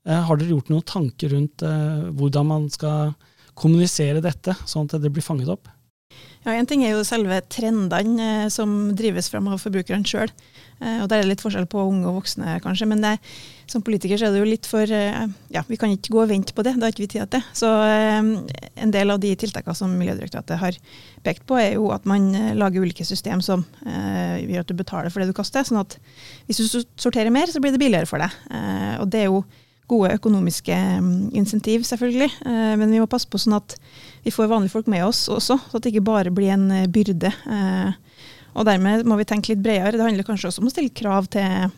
Eh, 0.05 0.21
har 0.27 0.38
dere 0.38 0.53
gjort 0.53 0.69
noen 0.69 0.85
tanker 0.85 1.33
rundt 1.33 1.65
eh, 1.65 2.09
hvordan 2.13 2.50
man 2.51 2.67
skal 2.74 3.15
kommunisere 3.55 4.21
dette, 4.24 4.55
sånn 4.67 4.89
at 4.89 5.00
det 5.01 5.13
blir 5.13 5.25
fanget 5.25 5.51
opp? 5.55 5.71
Ja, 6.45 6.53
En 6.53 6.67
ting 6.69 6.83
er 6.85 6.93
jo 6.93 7.05
selve 7.07 7.39
trendene 7.50 8.45
eh, 8.45 8.50
som 8.53 8.93
drives 8.95 9.31
fram 9.33 9.50
av 9.50 9.63
forbrukerne 9.63 10.05
sjøl. 10.05 10.31
Og 10.75 11.05
Der 11.07 11.21
er 11.21 11.24
det 11.24 11.29
litt 11.29 11.41
forskjell 11.41 11.69
på 11.71 11.79
unge 11.88 12.03
og 12.09 12.17
voksne, 12.17 12.57
kanskje. 12.59 12.85
Men 12.91 13.00
det, 13.00 13.13
som 13.71 13.81
politiker 13.81 14.19
så 14.19 14.27
er 14.27 14.33
det 14.35 14.41
jo 14.41 14.50
litt 14.50 14.67
for 14.67 14.83
Ja, 14.91 15.62
vi 15.69 15.77
kan 15.79 15.93
ikke 15.93 16.12
gå 16.12 16.19
og 16.25 16.27
vente 16.33 16.51
på 16.51 16.65
det. 16.67 16.74
Det 16.75 16.83
har 16.83 16.91
ikke 16.91 17.05
vi 17.05 17.07
tid 17.13 17.31
til. 17.31 17.45
Så 17.55 17.69
en 17.71 18.91
del 18.91 19.13
av 19.13 19.21
de 19.24 19.31
tiltakene 19.39 19.77
som 19.79 19.95
Miljødirektoratet 19.95 20.59
har 20.59 20.77
pekt 21.24 21.45
på, 21.47 21.55
er 21.63 21.77
jo 21.77 21.88
at 21.95 22.03
man 22.03 22.27
lager 22.59 22.83
ulike 22.83 23.07
system 23.07 23.39
som 23.39 23.63
gjør 23.88 24.65
at 24.65 24.67
du 24.67 24.75
betaler 24.75 25.15
for 25.15 25.24
det 25.24 25.31
du 25.31 25.38
kaster. 25.39 25.63
Sånn 25.63 25.79
at 25.79 25.95
hvis 26.51 26.59
du 26.59 26.83
sorterer 27.00 27.31
mer, 27.31 27.47
så 27.47 27.63
blir 27.63 27.71
det 27.71 27.79
billigere 27.79 28.12
for 28.12 28.19
deg. 28.19 28.35
Og 29.00 29.07
det 29.15 29.24
er 29.24 29.31
jo 29.31 29.45
gode 29.91 30.13
økonomiske 30.17 30.75
mm, 30.75 31.13
insentiv, 31.37 31.85
selvfølgelig. 31.87 32.31
Eh, 32.45 32.73
men 32.79 32.91
vi 32.91 33.01
må 33.01 33.07
passe 33.09 33.29
på 33.29 33.39
sånn 33.41 33.57
at 33.57 33.77
vi 34.25 34.33
får 34.33 34.50
vanlige 34.51 34.74
folk 34.74 34.89
med 34.91 35.05
oss 35.05 35.25
også, 35.29 35.59
så 35.61 35.77
at 35.77 35.85
det 35.85 35.93
ikke 35.93 36.07
bare 36.09 36.33
blir 36.33 36.55
en 36.55 36.67
eh, 36.74 36.89
byrde. 36.91 37.31
Eh, 37.31 38.21
og 38.55 38.67
dermed 38.69 39.05
må 39.07 39.17
vi 39.19 39.27
tenke 39.29 39.53
litt 39.53 39.63
bredere. 39.63 39.98
Det 39.98 40.05
handler 40.05 40.27
kanskje 40.27 40.50
også 40.51 40.63
om 40.63 40.69
å 40.69 40.74
stille 40.74 40.95
krav 40.95 41.27
til 41.33 41.74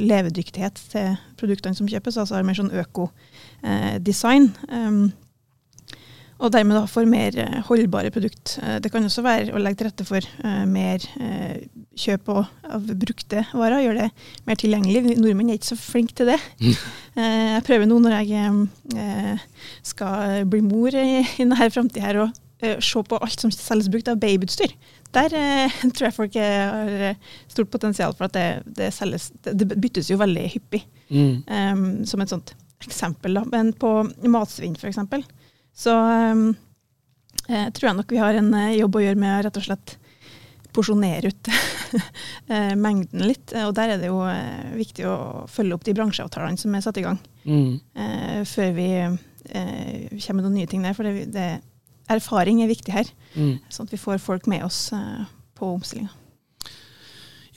levedyktighet 0.00 0.78
til 0.88 1.18
produktene 1.36 1.76
som 1.76 1.88
kjøpes, 1.90 2.16
altså 2.16 2.38
mer 2.48 2.56
sånn 2.56 2.70
økodesign. 2.80 4.46
Og 6.40 6.52
dermed 6.54 6.78
da 6.78 6.86
får 6.88 7.08
mer 7.10 7.36
holdbare 7.68 8.10
produkt. 8.14 8.56
Det 8.80 8.88
kan 8.92 9.04
også 9.04 9.24
være 9.26 9.52
å 9.52 9.60
legge 9.60 9.82
til 9.82 9.90
rette 9.90 10.06
for 10.08 10.24
mer 10.68 11.04
kjøp 12.00 12.30
av 12.32 12.86
brukte 13.00 13.42
varer, 13.52 13.82
gjøre 13.84 14.06
det 14.06 14.28
mer 14.48 14.60
tilgjengelig. 14.60 15.16
Nordmenn 15.18 15.50
er 15.52 15.58
ikke 15.58 15.72
så 15.72 15.78
flinke 15.78 16.16
til 16.18 16.30
det. 16.32 16.38
Jeg 17.20 17.64
prøver 17.66 17.88
nå 17.90 17.98
når 18.00 18.14
jeg 18.20 18.44
eh, 18.96 19.40
skal 19.84 20.46
bli 20.48 20.60
mor 20.64 20.94
i, 20.94 21.24
denne 21.36 21.66
framtida 21.74 22.04
her, 22.06 22.20
og 22.22 22.38
eh, 22.62 22.78
se 22.84 23.02
på 23.04 23.18
alt 23.18 23.42
som 23.42 23.52
selges 23.52 23.90
brukt 23.92 24.08
av 24.08 24.20
babyutstyr. 24.22 24.72
Der 25.10 25.34
tror 25.96 26.06
jeg 26.06 26.14
folk 26.14 26.38
har 26.38 27.18
stort 27.50 27.72
potensial 27.72 28.14
for 28.14 28.28
at 28.28 28.36
det, 28.36 28.46
det 28.78 28.92
selges 28.94 29.32
Det 29.42 29.66
byttes 29.74 30.12
jo 30.12 30.20
veldig 30.20 30.46
hyppig, 30.54 30.84
mm. 31.10 32.06
som 32.06 32.22
et 32.22 32.30
sånt 32.30 32.54
eksempel. 32.86 33.34
Da. 33.40 33.44
Men 33.50 33.74
på 33.74 33.90
matsvinn, 34.30 34.78
f.eks., 34.78 35.02
så 35.80 35.96
um, 35.96 36.44
tror 37.48 37.86
jeg 37.88 37.96
nok 37.96 38.12
vi 38.12 38.20
har 38.20 38.36
en 38.36 38.52
jobb 38.76 38.98
å 38.98 39.02
gjøre 39.02 39.18
med 39.18 39.46
rett 39.46 39.58
og 39.58 39.64
slett 39.64 39.96
porsjonere 40.74 41.30
ut 41.30 41.50
eh, 42.52 42.74
mengden 42.78 43.24
litt. 43.26 43.54
Og 43.66 43.74
der 43.76 43.94
er 43.94 44.02
det 44.02 44.10
jo 44.10 44.20
eh, 44.28 44.70
viktig 44.78 45.06
å 45.08 45.16
følge 45.50 45.76
opp 45.76 45.86
de 45.86 45.94
bransjeavtalene 45.96 46.60
som 46.60 46.74
er 46.74 46.84
satt 46.84 47.00
i 47.00 47.04
gang, 47.06 47.18
mm. 47.44 47.72
eh, 48.04 48.38
før 48.48 48.72
vi 48.76 48.88
eh, 49.00 50.06
kommer 50.22 50.40
med 50.40 50.46
noen 50.46 50.58
nye 50.60 50.70
ting 50.70 50.86
der. 50.86 50.96
For 50.96 51.08
det, 51.08 51.28
det, 51.34 51.50
erfaring 52.10 52.62
er 52.62 52.70
viktig 52.70 52.94
her, 52.94 53.10
mm. 53.36 53.70
sånn 53.70 53.86
at 53.86 53.94
vi 53.94 54.00
får 54.02 54.22
folk 54.22 54.48
med 54.50 54.64
oss 54.66 54.88
eh, 54.96 55.26
på 55.58 55.74
omstillinga. 55.76 56.10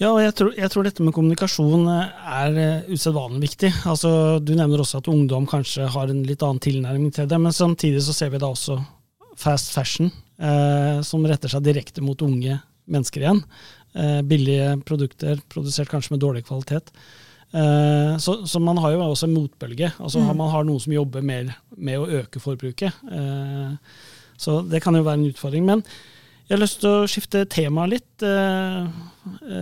Ja, 0.01 0.09
og 0.09 0.19
jeg 0.23 0.33
tror, 0.35 0.49
jeg 0.57 0.71
tror, 0.73 0.87
dette 0.87 1.05
med 1.05 1.13
kommunikasjon 1.15 1.85
er 1.87 2.55
usedvanlig 2.89 3.43
viktig. 3.45 3.69
Altså, 3.89 4.39
du 4.41 4.55
nevner 4.57 4.81
også 4.81 5.03
at 5.03 5.09
ungdom 5.11 5.45
kanskje 5.49 5.85
har 5.93 6.09
en 6.09 6.23
litt 6.27 6.41
annen 6.43 6.61
tilnærming 6.63 7.13
til 7.13 7.29
det, 7.29 7.39
men 7.39 7.53
samtidig 7.53 8.01
så 8.05 8.15
ser 8.17 8.33
vi 8.33 8.41
da 8.41 8.49
også 8.49 8.79
fast 9.39 9.73
fashion, 9.73 10.09
eh, 10.41 11.01
som 11.05 11.25
retter 11.29 11.51
seg 11.51 11.65
direkte 11.65 12.03
mot 12.05 12.19
unge 12.25 12.57
mennesker 12.89 13.23
igjen. 13.23 13.43
Eh, 13.93 14.21
billige 14.25 14.71
produkter 14.87 15.41
produsert 15.53 15.91
kanskje 15.91 16.15
med 16.15 16.23
dårlig 16.23 16.45
kvalitet. 16.47 16.89
Eh, 17.53 18.17
så, 18.17 18.39
så, 18.47 18.59
man 18.59 18.79
har 18.81 18.95
jo 18.95 19.03
også 19.05 19.27
en 19.29 19.35
motbølge. 19.37 19.91
altså 19.99 20.19
mm. 20.19 20.33
Man 20.37 20.49
har 20.49 20.65
noen 20.65 20.81
som 20.81 20.95
jobber 20.95 21.21
mer 21.21 21.53
med 21.77 22.01
å 22.01 22.09
øke 22.21 22.41
forbruket. 22.41 23.05
Eh, 23.13 23.75
så 24.41 24.61
det 24.65 24.81
kan 24.83 24.97
jo 24.97 25.05
være 25.05 25.21
en 25.21 25.29
utfordring. 25.29 25.67
Men 25.69 25.85
jeg 26.47 26.55
har 26.55 26.61
lyst 26.61 26.81
til 26.83 26.91
å 26.91 27.07
skifte 27.09 27.45
tema 27.51 27.85
litt, 27.89 28.23
eh, 28.25 28.85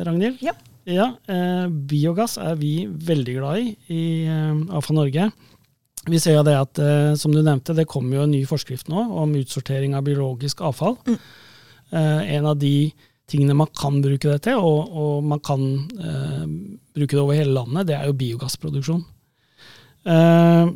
Ragnhild. 0.07 0.41
Ja. 0.45 0.55
ja 0.89 1.11
eh, 1.29 1.67
biogass 1.69 2.37
er 2.41 2.57
vi 2.59 2.87
veldig 2.89 3.37
glad 3.37 3.61
i 3.61 3.75
i 3.93 4.01
eh, 4.25 4.63
AFA 4.77 4.97
Norge. 4.97 5.29
Vi 6.09 6.17
ser 6.17 6.39
jo 6.39 6.41
det 6.47 6.55
at, 6.57 6.79
som 7.21 7.29
du 7.29 7.43
nevnte, 7.45 7.75
det 7.77 7.85
kommer 7.85 8.17
jo 8.17 8.23
en 8.25 8.31
ny 8.33 8.39
forskrift 8.49 8.87
nå 8.89 9.03
om 9.21 9.35
utsortering 9.37 9.93
av 9.93 10.07
biologisk 10.07 10.63
avfall. 10.65 10.95
Mm. 11.05 11.17
en 11.91 12.45
av 12.47 12.55
de 12.57 12.89
tingene 13.31 13.55
man 13.57 13.71
kan 13.77 14.01
bruke 14.03 14.29
det 14.31 14.43
til, 14.47 14.59
og, 14.59 14.91
og 14.91 15.27
man 15.27 15.41
kan 15.43 15.65
eh, 16.01 16.45
bruke 16.95 17.15
det 17.15 17.23
over 17.23 17.37
hele 17.37 17.55
landet, 17.55 17.87
det 17.89 17.97
er 17.97 18.09
jo 18.09 18.17
biogassproduksjon. 18.19 19.03
Eh, 20.11 20.71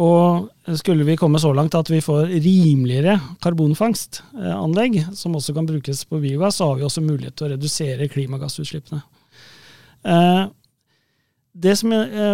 og 0.00 0.48
skulle 0.78 1.04
vi 1.04 1.18
komme 1.20 1.40
så 1.42 1.50
langt 1.52 1.74
at 1.76 1.90
vi 1.92 2.00
får 2.00 2.30
rimeligere 2.30 3.18
karbonfangstanlegg, 3.44 5.02
som 5.16 5.36
også 5.36 5.52
kan 5.56 5.68
brukes 5.68 6.04
på 6.08 6.20
biogass, 6.22 6.60
så 6.60 6.70
har 6.70 6.80
vi 6.80 6.86
også 6.88 7.04
mulighet 7.04 7.36
til 7.36 7.50
å 7.50 7.52
redusere 7.52 8.08
klimagassutslippene. 8.12 9.02
Eh, 10.08 10.46
det 11.52 11.74
som 11.76 11.92
eh, 11.92 12.32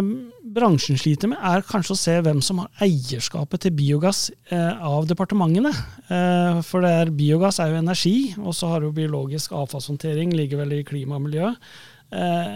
bransjen 0.55 0.99
sliter 1.01 1.33
med, 1.33 1.41
er 1.43 1.67
kanskje 1.67 1.97
å 1.97 1.99
se 1.99 2.15
hvem 2.23 2.39
som 2.45 2.63
har 2.63 2.87
eierskapet 2.87 3.65
til 3.65 3.75
biogass 3.75 4.29
eh, 4.55 4.79
av 4.79 5.09
departementene. 5.11 5.75
Eh, 6.07 6.63
for 6.63 6.87
er, 6.87 7.11
biogass 7.11 7.59
er 7.59 7.73
jo 7.73 7.83
energi, 7.83 8.17
og 8.39 8.55
så 8.55 8.71
har 8.71 8.87
jo 8.87 8.95
biologisk 8.95 9.57
avfallshåndtering 9.59 10.31
ligger 10.37 10.63
vel 10.63 10.79
i 10.79 10.85
klima 10.87 11.19
og 11.19 11.27
miljø. 11.27 11.51
Eh, 12.15 12.55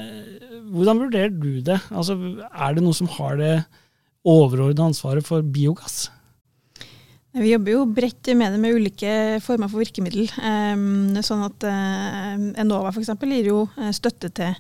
hvordan 0.70 1.02
vurderer 1.02 1.34
du 1.34 1.58
det? 1.66 1.80
Altså, 1.90 2.14
er 2.46 2.78
det 2.78 2.86
noe 2.86 2.96
som 2.96 3.10
har 3.18 3.42
det 3.42 3.56
overordnede 4.24 4.92
ansvaret 4.92 5.26
for 5.26 5.42
biogass? 5.42 6.10
Vi 7.32 7.48
jobber 7.48 7.72
jo 7.72 7.86
bredt 7.88 8.28
med 8.36 8.52
det 8.52 8.58
med 8.60 8.76
ulike 8.76 9.12
former 9.40 9.70
for 9.72 9.80
virkemiddel. 9.80 10.26
Eh, 10.28 11.22
sånn 11.24 11.46
at 11.46 11.64
eh, 11.64 12.42
Enova 12.60 12.92
f.eks. 12.92 13.14
gir 13.24 13.48
jo 13.48 13.62
støtte 13.96 14.28
til 14.36 14.52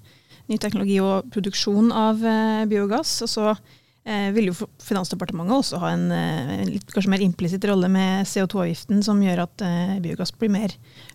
ny 0.50 0.58
teknologi 0.60 0.98
og 1.02 1.28
produksjon 1.32 1.92
av 1.94 2.24
eh, 2.26 2.64
biogass. 2.70 3.22
Og 3.24 3.30
så 3.30 3.46
eh, 3.52 4.30
vil 4.34 4.46
jo 4.50 4.54
Finansdepartementet 4.82 5.58
også 5.58 5.76
ha 5.82 5.88
eh, 5.92 6.52
en 6.58 6.72
litt, 6.72 6.92
kanskje 6.92 7.12
mer 7.14 7.24
implisitt 7.24 7.66
rolle 7.68 7.88
med 7.92 8.10
CO2-avgiften, 8.28 8.98
som 9.06 9.22
gjør 9.22 9.38
at 9.46 9.56
biogass 10.04 10.32
blir 10.38 10.52
mer 10.54 10.70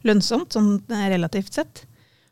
lønnsomt, 0.08 0.50
sånn 0.56 0.72
relativt 0.88 1.54
sett. 1.60 1.76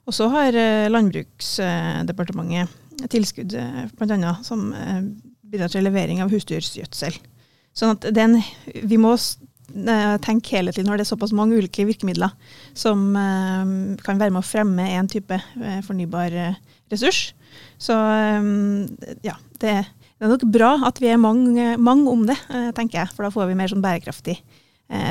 Og 0.06 0.14
så 0.14 0.26
har 0.30 0.54
Landbruksdepartementet 0.92 3.10
tilskudd 3.10 3.52
bl.a. 3.98 4.34
som 4.46 4.60
bidrar 5.56 5.72
til 5.74 5.88
levering 5.88 6.22
av 6.22 6.32
husdyrgjødsel. 6.36 7.18
Sånn 7.76 7.96
at 7.96 8.08
den, 8.16 8.38
vi 8.88 9.00
må 9.02 9.16
tenke 10.24 10.54
helhetlig 10.56 10.86
når 10.86 11.00
det 11.00 11.06
er 11.08 11.10
såpass 11.10 11.34
mange 11.36 11.58
ulike 11.58 11.88
virkemidler 11.88 12.32
som 12.78 13.10
kan 14.06 14.22
være 14.22 14.32
med 14.32 14.44
å 14.44 14.46
fremme 14.46 14.86
en 14.94 15.10
type 15.12 15.40
fornybar 15.88 16.36
ressurs. 16.94 17.34
Så 17.82 17.98
ja, 19.26 19.36
det, 19.60 19.74
det 19.90 20.28
er 20.28 20.32
nok 20.32 20.46
bra 20.54 20.76
at 20.88 21.02
vi 21.04 21.10
er 21.12 21.20
mange, 21.20 21.74
mange 21.82 22.14
om 22.14 22.24
det, 22.30 22.38
tenker 22.78 23.02
jeg. 23.02 23.12
For 23.16 23.26
da 23.26 23.34
får 23.34 23.50
vi 23.50 23.58
mer 23.58 23.74
sånn 23.74 23.84
bærekraftig 23.84 24.38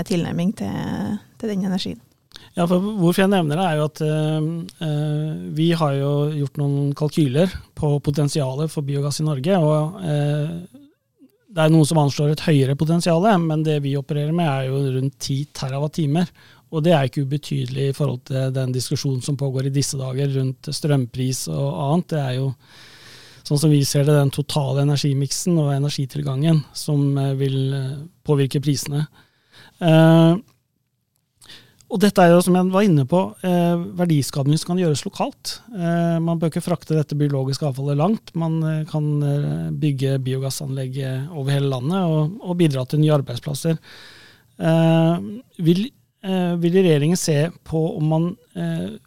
tilnærming 0.08 0.54
til, 0.62 1.18
til 1.40 1.50
den 1.50 1.66
energien. 1.66 2.00
Ja, 2.54 2.68
for 2.70 2.78
Hvorfor 2.78 3.24
jeg 3.24 3.32
nevner 3.32 3.58
det, 3.58 3.66
er 3.66 3.80
jo 3.80 3.86
at 3.88 4.00
eh, 4.06 5.50
vi 5.58 5.72
har 5.74 5.96
jo 5.98 6.12
gjort 6.38 6.60
noen 6.60 6.92
kalkyler 6.96 7.54
på 7.74 7.96
potensialet 8.04 8.70
for 8.70 8.86
biogass 8.86 9.18
i 9.22 9.26
Norge. 9.26 9.58
og 9.58 9.98
eh, 10.06 10.52
Det 11.50 11.64
er 11.64 11.74
noen 11.74 11.88
som 11.88 12.02
anslår 12.04 12.34
et 12.34 12.44
høyere 12.46 12.78
potensial, 12.78 13.26
men 13.42 13.66
det 13.66 13.80
vi 13.82 13.96
opererer 13.98 14.34
med 14.34 14.50
er 14.50 14.68
jo 14.70 14.84
rundt 15.00 15.18
10 15.18 15.50
TWh. 15.58 16.22
Og 16.74 16.82
det 16.82 16.94
er 16.94 17.06
ikke 17.06 17.26
ubetydelig 17.26 17.90
i 17.90 17.94
forhold 17.94 18.24
til 18.30 18.54
den 18.54 18.72
diskusjonen 18.74 19.22
som 19.22 19.38
pågår 19.38 19.68
i 19.68 19.74
disse 19.74 19.98
dager 19.98 20.32
rundt 20.38 20.70
strømpris 20.74 21.44
og 21.52 21.68
annet. 21.84 22.08
Det 22.10 22.22
er 22.22 22.32
jo 22.38 22.48
sånn 23.44 23.60
som 23.60 23.70
vi 23.70 23.82
ser 23.86 24.06
det, 24.06 24.14
den 24.16 24.32
totale 24.34 24.82
energimiksen 24.86 25.58
og 25.60 25.74
energitilgangen 25.74 26.64
som 26.74 27.14
vil 27.38 27.60
påvirke 28.26 28.62
prisene. 28.64 29.04
Uh, 29.78 30.40
og 31.92 32.00
dette 32.00 32.22
er 32.22 32.32
jo, 32.32 32.40
som 32.42 32.56
jeg 32.56 32.70
var 32.72 32.86
inne 32.86 33.04
på, 33.08 33.20
eh, 33.44 33.82
verdiskapning 33.98 34.58
som 34.58 34.72
kan 34.72 34.80
gjøres 34.80 35.04
lokalt. 35.04 35.58
Eh, 35.76 36.16
man 36.18 36.40
bør 36.40 36.50
ikke 36.50 36.64
frakte 36.64 36.96
dette 36.96 37.18
biologiske 37.18 37.66
avfallet 37.68 38.00
langt. 38.00 38.32
Man 38.34 38.56
eh, 38.64 38.86
kan 38.88 39.04
eh, 39.22 39.68
bygge 39.70 40.16
biogassanlegg 40.24 40.96
eh, 40.98 41.28
over 41.36 41.52
hele 41.52 41.68
landet 41.68 42.00
og, 42.08 42.38
og, 42.40 42.56
bidra 42.58 42.86
til 42.88 43.02
nye 43.02 43.12
arbeidsplasser. 43.18 43.76
Eh, 44.58 45.28
vil, 45.66 45.84
vil, 46.24 46.76
regjeringen 46.80 47.20
se 47.20 47.36
på 47.68 47.80
om 47.98 48.04
man 48.08 48.28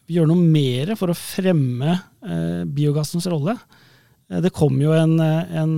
gjør 0.06 0.28
noe 0.30 0.38
mer 0.38 0.92
for 1.00 1.10
å 1.10 1.18
fremme 1.18 1.96
biogassens 2.78 3.26
rolle? 3.32 3.56
det 4.28 4.52
kom 4.54 4.76
jo 4.84 4.92
en, 4.94 5.16
en, 5.18 5.74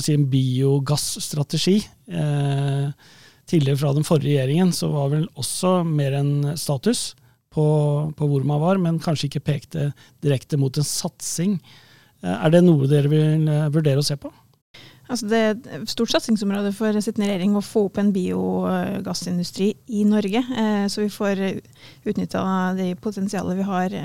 si 0.00 0.14
en 0.14 0.24
biogasstrategi. 0.30 1.74
Eh, 2.08 3.12
tidligere 3.52 3.80
fra 3.84 3.92
den 3.96 4.06
forrige 4.06 4.40
regjeringen, 4.40 4.72
så 4.74 4.90
var 4.92 5.12
vel 5.12 5.26
også 5.38 5.82
mer 5.86 6.16
en 6.18 6.32
status 6.58 7.12
på, 7.52 7.64
på, 8.16 8.28
hvor 8.28 8.44
man 8.48 8.60
var, 8.62 8.80
men 8.80 9.00
kanskje 9.02 9.28
ikke 9.28 9.46
pekte 9.52 9.90
direkte 10.24 10.58
mot 10.60 10.76
en 10.78 10.86
satsing. 10.86 11.58
Eh, 12.22 12.32
er 12.32 12.54
det 12.54 12.62
noe 12.64 12.88
dere 12.90 13.10
vil 13.12 13.50
eh, 13.50 13.68
vurdere 13.74 14.02
å 14.02 14.06
se 14.06 14.16
på? 14.20 14.32
Altså 15.12 15.28
det 15.28 15.40
er 15.42 15.82
et 15.82 15.90
stort 15.90 16.12
satsingsområde 16.14 16.70
for 16.72 16.96
sittende 17.04 17.28
regjering 17.28 17.56
å 17.58 17.64
få 17.64 17.84
opp 17.90 17.98
en 18.00 18.14
biogassindustri 18.14 19.72
i 19.92 20.06
Norge. 20.08 20.40
Eh, 20.40 20.86
så 20.88 21.04
vi 21.04 21.12
får 21.12 21.42
utnytta 22.08 22.44
det 22.78 22.94
potensialet 23.02 23.58
vi 23.58 23.68
har 23.68 23.98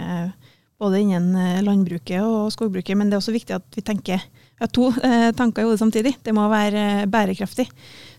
både 0.77 0.99
innen 1.01 1.63
landbruket 1.63 2.19
og 2.25 2.51
skogbruket. 2.53 2.97
Men 2.99 3.07
det 3.07 3.15
er 3.15 3.23
også 3.23 3.37
viktig 3.37 3.55
at 3.55 3.79
vi 3.79 3.85
tenker 3.85 4.19
ja, 4.19 4.67
to 4.67 4.91
tanker 5.37 5.63
i 5.63 5.69
hodet 5.69 5.79
samtidig. 5.81 6.17
Det 6.25 6.35
må 6.35 6.49
være 6.51 7.07
bærekraftig. 7.09 7.65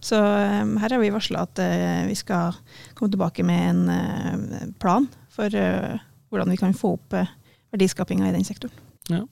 Så 0.00 0.18
um, 0.18 0.76
her 0.82 0.94
har 0.94 1.02
vi 1.02 1.14
varsla 1.14 1.46
at 1.46 1.62
uh, 1.62 2.04
vi 2.08 2.16
skal 2.18 2.56
komme 2.94 3.10
tilbake 3.12 3.46
med 3.46 3.64
en 3.70 3.82
uh, 3.90 4.68
plan 4.80 5.08
for 5.34 5.52
uh, 5.52 5.98
hvordan 6.28 6.52
vi 6.52 6.60
kan 6.60 6.76
få 6.76 6.94
opp 6.98 7.18
verdiskapinga 7.72 8.28
i 8.28 8.34
den 8.36 8.46
sektoren. 8.46 8.74
Ja. 9.08 9.24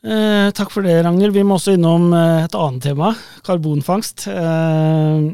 Eh, 0.00 0.48
takk 0.56 0.72
for 0.72 0.84
det, 0.84 0.96
Ragnhild. 1.04 1.34
Vi 1.36 1.44
må 1.44 1.58
også 1.58 1.74
innom 1.76 2.08
et 2.16 2.54
annet 2.56 2.86
tema, 2.88 3.12
karbonfangst. 3.44 4.26
Eh, 4.32 5.26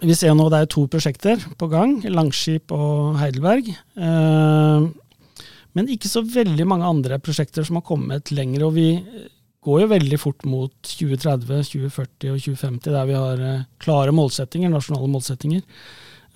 vi 0.00 0.16
ser 0.16 0.36
nå 0.36 0.48
det 0.52 0.62
er 0.62 0.70
to 0.72 0.86
prosjekter 0.92 1.40
på 1.56 1.68
gang, 1.72 1.98
Langskip 2.12 2.72
og 2.72 3.16
Heidelberg. 3.20 3.68
Eh, 3.72 4.88
men 5.76 5.92
ikke 5.92 6.08
så 6.08 6.22
veldig 6.24 6.66
mange 6.68 6.88
andre 6.88 7.20
prosjekter 7.20 7.64
som 7.68 7.80
har 7.80 7.84
kommet 7.84 8.32
lenger. 8.32 8.64
og 8.64 8.74
vi 8.76 8.88
går 9.66 9.82
jo 9.82 9.90
veldig 9.90 10.18
fort 10.20 10.44
mot 10.46 10.74
2030, 10.86 11.64
2040 11.72 12.34
og 12.34 12.42
2050, 12.44 12.92
der 12.94 13.08
vi 13.08 13.16
har 13.18 13.42
eh, 13.42 13.64
klare 13.82 14.14
målsettinger, 14.14 14.70
nasjonale 14.70 15.08
målsettinger. 15.10 15.64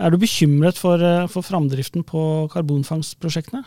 Er 0.01 0.11
du 0.11 0.19
bekymret 0.19 0.81
for, 0.81 1.03
eh, 1.05 1.29
for 1.31 1.47
framdriften 1.47 2.07
på 2.07 2.23
karbonfangstprosjektene? 2.55 3.63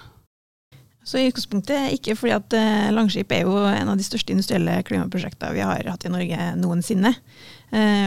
Så 1.04 1.20
I 1.20 1.28
utgangspunktet 1.28 1.96
ikke, 1.98 2.16
fordi 2.16 2.34
at 2.36 2.56
eh, 2.56 2.90
Langskip 2.96 3.32
er 3.36 3.44
jo 3.44 3.56
en 3.68 3.92
av 3.92 4.00
de 4.00 4.08
største 4.08 4.36
industrielle 4.36 4.78
klimaprosjektene 4.88 5.56
vi 5.56 5.64
har 5.64 5.88
hatt 5.92 6.08
i 6.08 6.12
Norge 6.12 6.50
noensinne. 6.60 7.16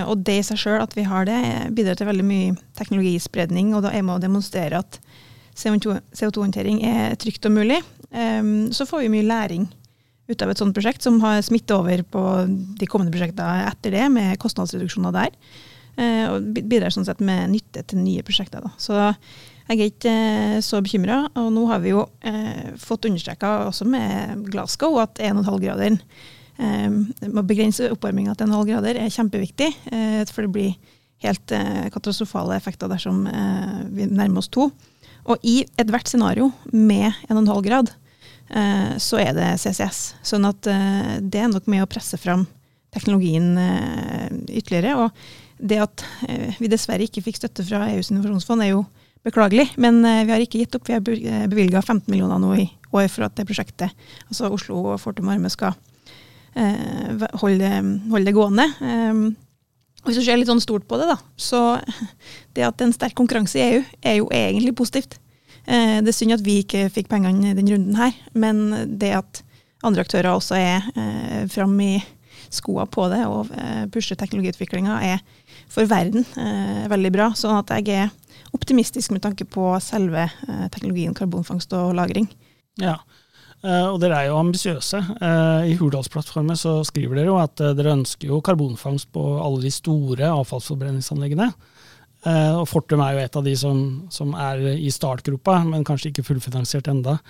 og 0.06 0.20
det 0.22 0.36
i 0.38 0.42
seg 0.46 0.60
sjøl, 0.62 0.78
at 0.78 0.92
vi 0.94 1.02
har 1.02 1.24
det, 1.26 1.40
bidrar 1.74 1.96
til 1.98 2.06
veldig 2.06 2.24
mye 2.24 2.52
teknologispredning. 2.78 3.72
Og 3.74 3.82
da 3.82 3.90
er 3.90 4.04
med 4.06 4.14
å 4.14 4.22
demonstrere 4.22 4.78
at 4.78 5.00
CO2-håndtering 5.58 6.84
er 6.86 7.16
trygt 7.18 7.48
og 7.48 7.56
mulig. 7.56 7.80
så 8.70 8.86
får 8.86 9.02
vi 9.02 9.10
mye 9.10 9.26
læring 9.26 9.66
ut 10.26 10.42
av 10.42 10.50
et 10.50 10.60
sånt 10.60 10.74
prosjekt, 10.74 11.04
som 11.06 11.20
har 11.22 11.42
smittet 11.46 11.76
over 11.76 12.02
på 12.02 12.22
de 12.48 12.88
kommende 12.90 13.14
prosjektene 13.14 13.66
etter 13.70 13.94
det, 13.94 14.06
med 14.12 14.38
kostnadsreduksjoner 14.42 15.14
der. 15.14 15.34
Eh, 15.96 16.24
og 16.28 16.48
bidrar 16.68 16.92
sånn 16.92 17.06
sett 17.08 17.22
med 17.24 17.52
nytte 17.54 17.84
til 17.88 18.02
nye 18.02 18.24
prosjekter. 18.26 18.64
Da. 18.64 18.72
Så 18.80 18.96
jeg 19.66 19.78
er 19.78 19.90
ikke 19.90 20.12
eh, 20.12 20.56
så 20.64 20.82
bekymra. 20.84 21.22
Og 21.40 21.48
nå 21.54 21.66
har 21.70 21.80
vi 21.84 21.94
jo 21.94 22.04
eh, 22.26 22.74
fått 22.80 23.08
understreka 23.08 23.68
også 23.70 23.86
med 23.88 24.44
Glasgow 24.52 24.98
at 25.02 25.22
1,5-graderen 25.22 25.98
eh, 26.60 26.98
Å 27.32 27.46
begrense 27.46 27.90
oppvarminga 27.94 28.36
til 28.36 28.50
1,5 28.50 28.68
grader 28.70 29.00
er 29.00 29.14
kjempeviktig, 29.14 29.72
eh, 29.90 30.20
for 30.30 30.46
det 30.46 30.52
blir 30.54 30.76
helt 31.24 31.54
eh, 31.56 31.86
katastrofale 31.94 32.58
effekter 32.58 32.90
dersom 32.92 33.24
vi 33.96 34.10
nærmer 34.10 34.42
oss 34.42 34.52
to. 34.52 34.68
Og 35.26 35.42
i 35.42 35.62
ethvert 35.80 36.10
scenario 36.10 36.52
med 36.70 37.08
1,5 37.30 37.62
grad, 37.66 37.90
så 39.02 39.18
er 39.18 39.32
det 39.36 39.48
CCS. 39.58 40.02
Sånn 40.26 40.46
at 40.48 40.68
eh, 40.70 41.16
det 41.20 41.42
er 41.42 41.50
nok 41.50 41.66
med 41.70 41.84
å 41.84 41.90
presse 41.90 42.18
fram 42.20 42.46
teknologien 42.94 43.56
eh, 43.58 44.28
ytterligere. 44.60 44.94
Og 45.02 45.66
det 45.70 45.80
at 45.82 46.04
vi 46.60 46.68
dessverre 46.68 47.06
ikke 47.06 47.24
fikk 47.24 47.40
støtte 47.40 47.64
fra 47.66 47.86
EUs 47.94 48.12
innovasjonsfond, 48.12 48.62
er 48.62 48.74
jo 48.74 48.84
beklagelig. 49.26 49.70
Men 49.80 50.02
vi 50.04 50.34
har 50.34 50.42
ikke 50.42 50.60
gitt 50.60 50.76
opp. 50.76 50.84
Vi 50.86 50.94
har 50.94 51.02
bevilga 51.48 51.80
15 51.80 52.10
millioner 52.12 52.38
nå 52.42 52.52
i 52.60 52.66
år 52.92 53.08
for 53.10 53.26
at 53.26 53.34
det 53.38 53.46
prosjektet, 53.48 53.94
altså 54.28 54.50
Oslo 54.52 54.82
og 54.92 55.00
Fortum 55.00 55.32
Arme, 55.32 55.48
skal 55.52 55.74
holde, 57.40 57.70
holde, 58.12 58.24
det 58.28 58.36
gående. 58.36 58.68
Hvis 60.04 60.20
du 60.20 60.22
ser 60.22 60.38
litt 60.38 60.52
sånn 60.52 60.62
stort 60.62 60.84
på 60.88 61.00
det, 61.00 61.08
da, 61.08 61.16
så 61.40 61.62
det 62.54 62.68
at 62.68 62.76
det 62.76 62.84
er 62.84 62.90
en 62.90 62.94
sterk 62.94 63.16
konkurranse 63.18 63.58
i 63.58 63.64
EU, 63.64 63.82
er 64.04 64.20
jo 64.20 64.28
egentlig 64.30 64.76
positivt. 64.78 65.16
Eh, 65.66 65.98
det 66.02 66.12
er 66.12 66.16
synd 66.16 66.36
at 66.36 66.44
vi 66.46 66.60
ikke 66.62 66.86
fikk 66.94 67.10
pengene 67.10 67.50
i 67.50 67.56
denne 67.58 67.74
runden 67.74 67.98
her, 67.98 68.14
men 68.38 68.96
det 69.00 69.12
at 69.18 69.42
andre 69.86 70.04
aktører 70.06 70.32
også 70.32 70.56
er 70.58 70.86
eh, 70.94 71.42
fram 71.52 71.74
i 71.82 71.98
skoa 72.52 72.86
på 72.90 73.08
det 73.10 73.22
og 73.26 73.50
eh, 73.56 73.84
pusher 73.92 74.18
teknologiutviklinga, 74.18 75.00
er 75.02 75.20
for 75.72 75.88
verden 75.90 76.26
eh, 76.38 76.86
veldig 76.90 77.12
bra. 77.14 77.30
Sånn 77.38 77.58
at 77.58 77.72
jeg 77.74 78.06
er 78.06 78.14
optimistisk 78.56 79.12
med 79.14 79.24
tanke 79.26 79.46
på 79.48 79.74
selve 79.84 80.28
eh, 80.28 80.66
teknologien 80.72 81.16
karbonfangst 81.16 81.74
og 81.76 81.94
-lagring. 81.94 82.30
Ja, 82.82 83.00
Uh, 83.64 83.88
og 83.88 83.96
dere 83.98 84.18
er 84.20 84.26
jo 84.28 84.36
ambisiøse. 84.36 84.98
Uh, 85.16 85.64
I 85.66 85.74
Hurdalsplattformen 85.80 86.58
så 86.60 86.84
skriver 86.86 87.16
dere 87.16 87.32
jo 87.32 87.38
at 87.40 87.56
dere 87.56 87.94
ønsker 87.96 88.28
jo 88.28 88.42
karbonfangst 88.44 89.08
på 89.10 89.22
alle 89.42 89.64
de 89.64 89.72
store 89.72 90.28
avfallsforbrenningsanleggene. 90.28 91.48
Uh, 92.26 92.58
og 92.58 92.66
Fortum 92.66 93.02
er 93.04 93.14
jo 93.14 93.22
et 93.22 93.36
av 93.38 93.44
de 93.46 93.52
som, 93.58 93.82
som, 94.10 94.32
er 94.34 94.64
i 94.74 94.90
startgropa, 94.90 95.60
men 95.68 95.84
kanskje 95.86 96.10
ikke 96.10 96.24
fullfinansiert 96.26 96.88
enda. 96.90 97.20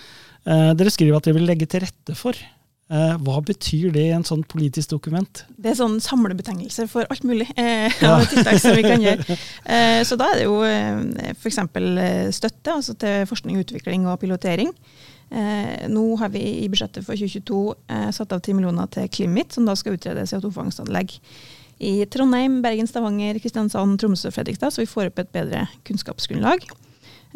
Uh, 0.46 0.72
dere 0.78 0.92
skriver 0.94 1.18
at 1.18 1.26
dere 1.26 1.36
vil 1.36 1.50
legge 1.50 1.68
til 1.68 1.82
rette 1.84 2.14
for. 2.16 2.38
Uh, 2.86 3.16
hva 3.26 3.40
betyr 3.44 3.90
det 3.92 4.04
i 4.06 4.14
en 4.14 4.24
sånn 4.24 4.44
politisk 4.46 4.94
dokument? 4.94 5.42
Det 5.58 5.72
er 5.72 5.76
sånn 5.76 5.98
samlebetegnelse 6.00 6.86
for 6.88 7.08
alt 7.10 7.26
mulig 7.26 7.48
ja. 7.58 8.14
tiltak 8.30 8.60
som 8.62 8.76
vi 8.78 8.86
kan 8.86 9.02
gjøre. 9.02 9.36
så 10.08 10.16
da 10.16 10.30
er 10.30 10.40
det 10.40 10.46
jo 10.46 10.60
uh, 10.62 11.34
f.eks. 11.34 11.60
støtte 12.38 12.78
altså 12.78 12.96
til 13.02 13.28
forskning, 13.28 13.60
utvikling 13.66 14.06
og 14.08 14.20
pilotering. 14.22 14.72
nå 15.90 16.04
har 16.20 16.30
vi 16.30 16.40
i 16.62 16.68
budsjettet 16.70 17.02
for 17.02 17.18
2022 17.18 18.12
satt 18.14 18.32
av 18.32 18.38
10 18.38 18.54
millioner 18.54 18.86
til 18.86 19.08
Climit, 19.10 19.52
som 19.52 19.66
da 19.66 19.74
skal 19.74 19.98
utrede 19.98 20.22
CO2-fangstanlegg 20.30 21.18
i 21.78 21.92
Trondheim, 22.08 22.60
Bergen, 22.64 22.88
Stavanger, 22.88 23.38
Kristiansand, 23.42 23.98
Tromsø 24.00 24.30
og 24.30 24.36
Fredrikstad, 24.36 24.72
så 24.72 24.82
vi 24.82 24.90
får 24.90 25.10
opp 25.10 25.22
et 25.22 25.32
bedre 25.34 25.66
kunnskapsgrunnlag. 25.88 26.64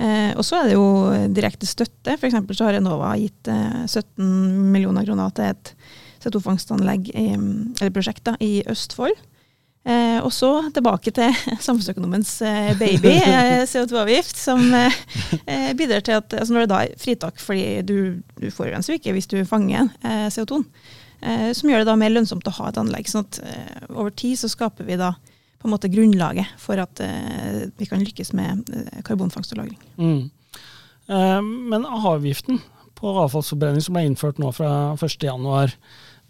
Eh, 0.00 0.30
og 0.38 0.44
så 0.46 0.60
er 0.60 0.70
det 0.70 0.76
jo 0.78 0.86
direkte 1.36 1.68
støtte. 1.68 2.16
F.eks. 2.16 2.38
så 2.56 2.68
har 2.68 2.78
Enova 2.78 3.12
gitt 3.20 3.50
eh, 3.52 3.82
17 3.84 4.70
millioner 4.72 5.04
kroner 5.04 5.34
til 5.36 5.50
et 5.52 5.74
CO2-fangstanlegg, 6.20 7.12
eller 7.16 7.92
prosjekt, 7.94 8.24
da, 8.28 8.36
i 8.44 8.60
Østfold. 8.68 9.16
Eh, 9.88 10.18
og 10.20 10.28
så 10.32 10.50
tilbake 10.76 11.12
til 11.16 11.32
samfunnsøkonomens 11.66 12.34
eh, 12.44 12.72
baby, 12.78 13.14
eh, 13.16 13.62
CO2-avgift, 13.64 14.36
som 14.36 14.60
eh, 14.76 15.70
bidrar 15.76 16.04
til 16.04 16.18
at 16.18 16.36
altså 16.36 16.52
når 16.52 16.66
det 16.66 16.72
da 16.72 16.80
er 16.84 16.98
fritak 17.00 17.40
fordi 17.40 17.80
du, 17.88 17.96
du 18.36 18.50
forurenser 18.52 18.98
ikke 18.98 19.14
hvis 19.16 19.30
du 19.30 19.38
fanger 19.48 19.88
CO2-en. 20.04 20.66
Eh, 21.22 21.50
som 21.56 21.70
gjør 21.70 21.82
det 21.82 21.90
da 21.90 21.96
mer 22.00 22.12
lønnsomt 22.14 22.48
å 22.48 22.56
ha 22.58 22.70
et 22.70 22.80
anlegg. 22.80 23.08
sånn 23.10 23.26
at 23.26 23.40
eh, 23.44 23.86
over 23.92 24.10
tid 24.10 24.40
så 24.40 24.50
skaper 24.52 24.88
vi 24.88 24.98
da 25.00 25.14
på 25.60 25.68
en 25.68 25.74
måte 25.74 25.90
grunnlaget 25.92 26.56
for 26.60 26.80
at 26.80 27.00
eh, 27.04 27.66
vi 27.76 27.88
kan 27.88 28.02
lykkes 28.04 28.32
med 28.36 28.68
eh, 28.72 29.00
karbonfangst 29.04 29.52
og 29.54 29.62
-lagring. 29.62 29.80
Mm. 29.96 30.30
Eh, 31.10 31.40
men 31.42 31.84
avgiften 31.84 32.60
på 32.96 33.12
avfallsforbrenning 33.24 33.84
som 33.84 33.96
ble 33.96 34.06
innført 34.08 34.40
nå 34.40 34.52
fra 34.52 34.96
1.1, 34.96 35.76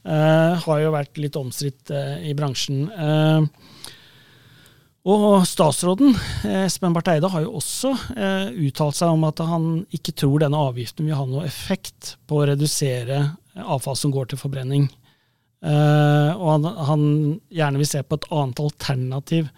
eh, 0.05 0.65
har 0.65 0.81
jo 0.81 0.95
vært 0.95 1.19
litt 1.19 1.39
omstridt 1.39 1.91
eh, 1.91 2.31
i 2.31 2.35
bransjen. 2.35 2.89
Og 5.11 5.47
statsråden, 5.49 6.13
Espen 6.45 6.93
Barth 6.93 7.09
Eide, 7.09 7.29
har 7.33 7.41
jo 7.47 7.55
også 7.57 7.95
eh, 8.21 8.51
uttalt 8.69 8.99
seg 8.99 9.15
om 9.15 9.23
at 9.25 9.41
han 9.41 9.87
ikke 9.97 10.13
tror 10.13 10.43
denne 10.43 10.61
avgiften 10.61 11.09
vil 11.09 11.17
ha 11.17 11.25
noe 11.25 11.47
effekt 11.49 12.19
på 12.29 12.43
å 12.43 12.49
redusere 12.51 13.23
avfall 13.57 13.99
som 13.99 14.15
går 14.15 14.31
til 14.31 14.41
forbrenning. 14.41 14.89
Uh, 15.61 16.33
og 16.41 16.49
han, 16.55 16.69
han, 16.89 17.03
gjerne 17.53 17.81
vil 17.83 17.89
se 17.91 18.01
på 18.03 18.17
et 18.17 18.29
annet 18.33 18.63
alternativ. 18.65 19.51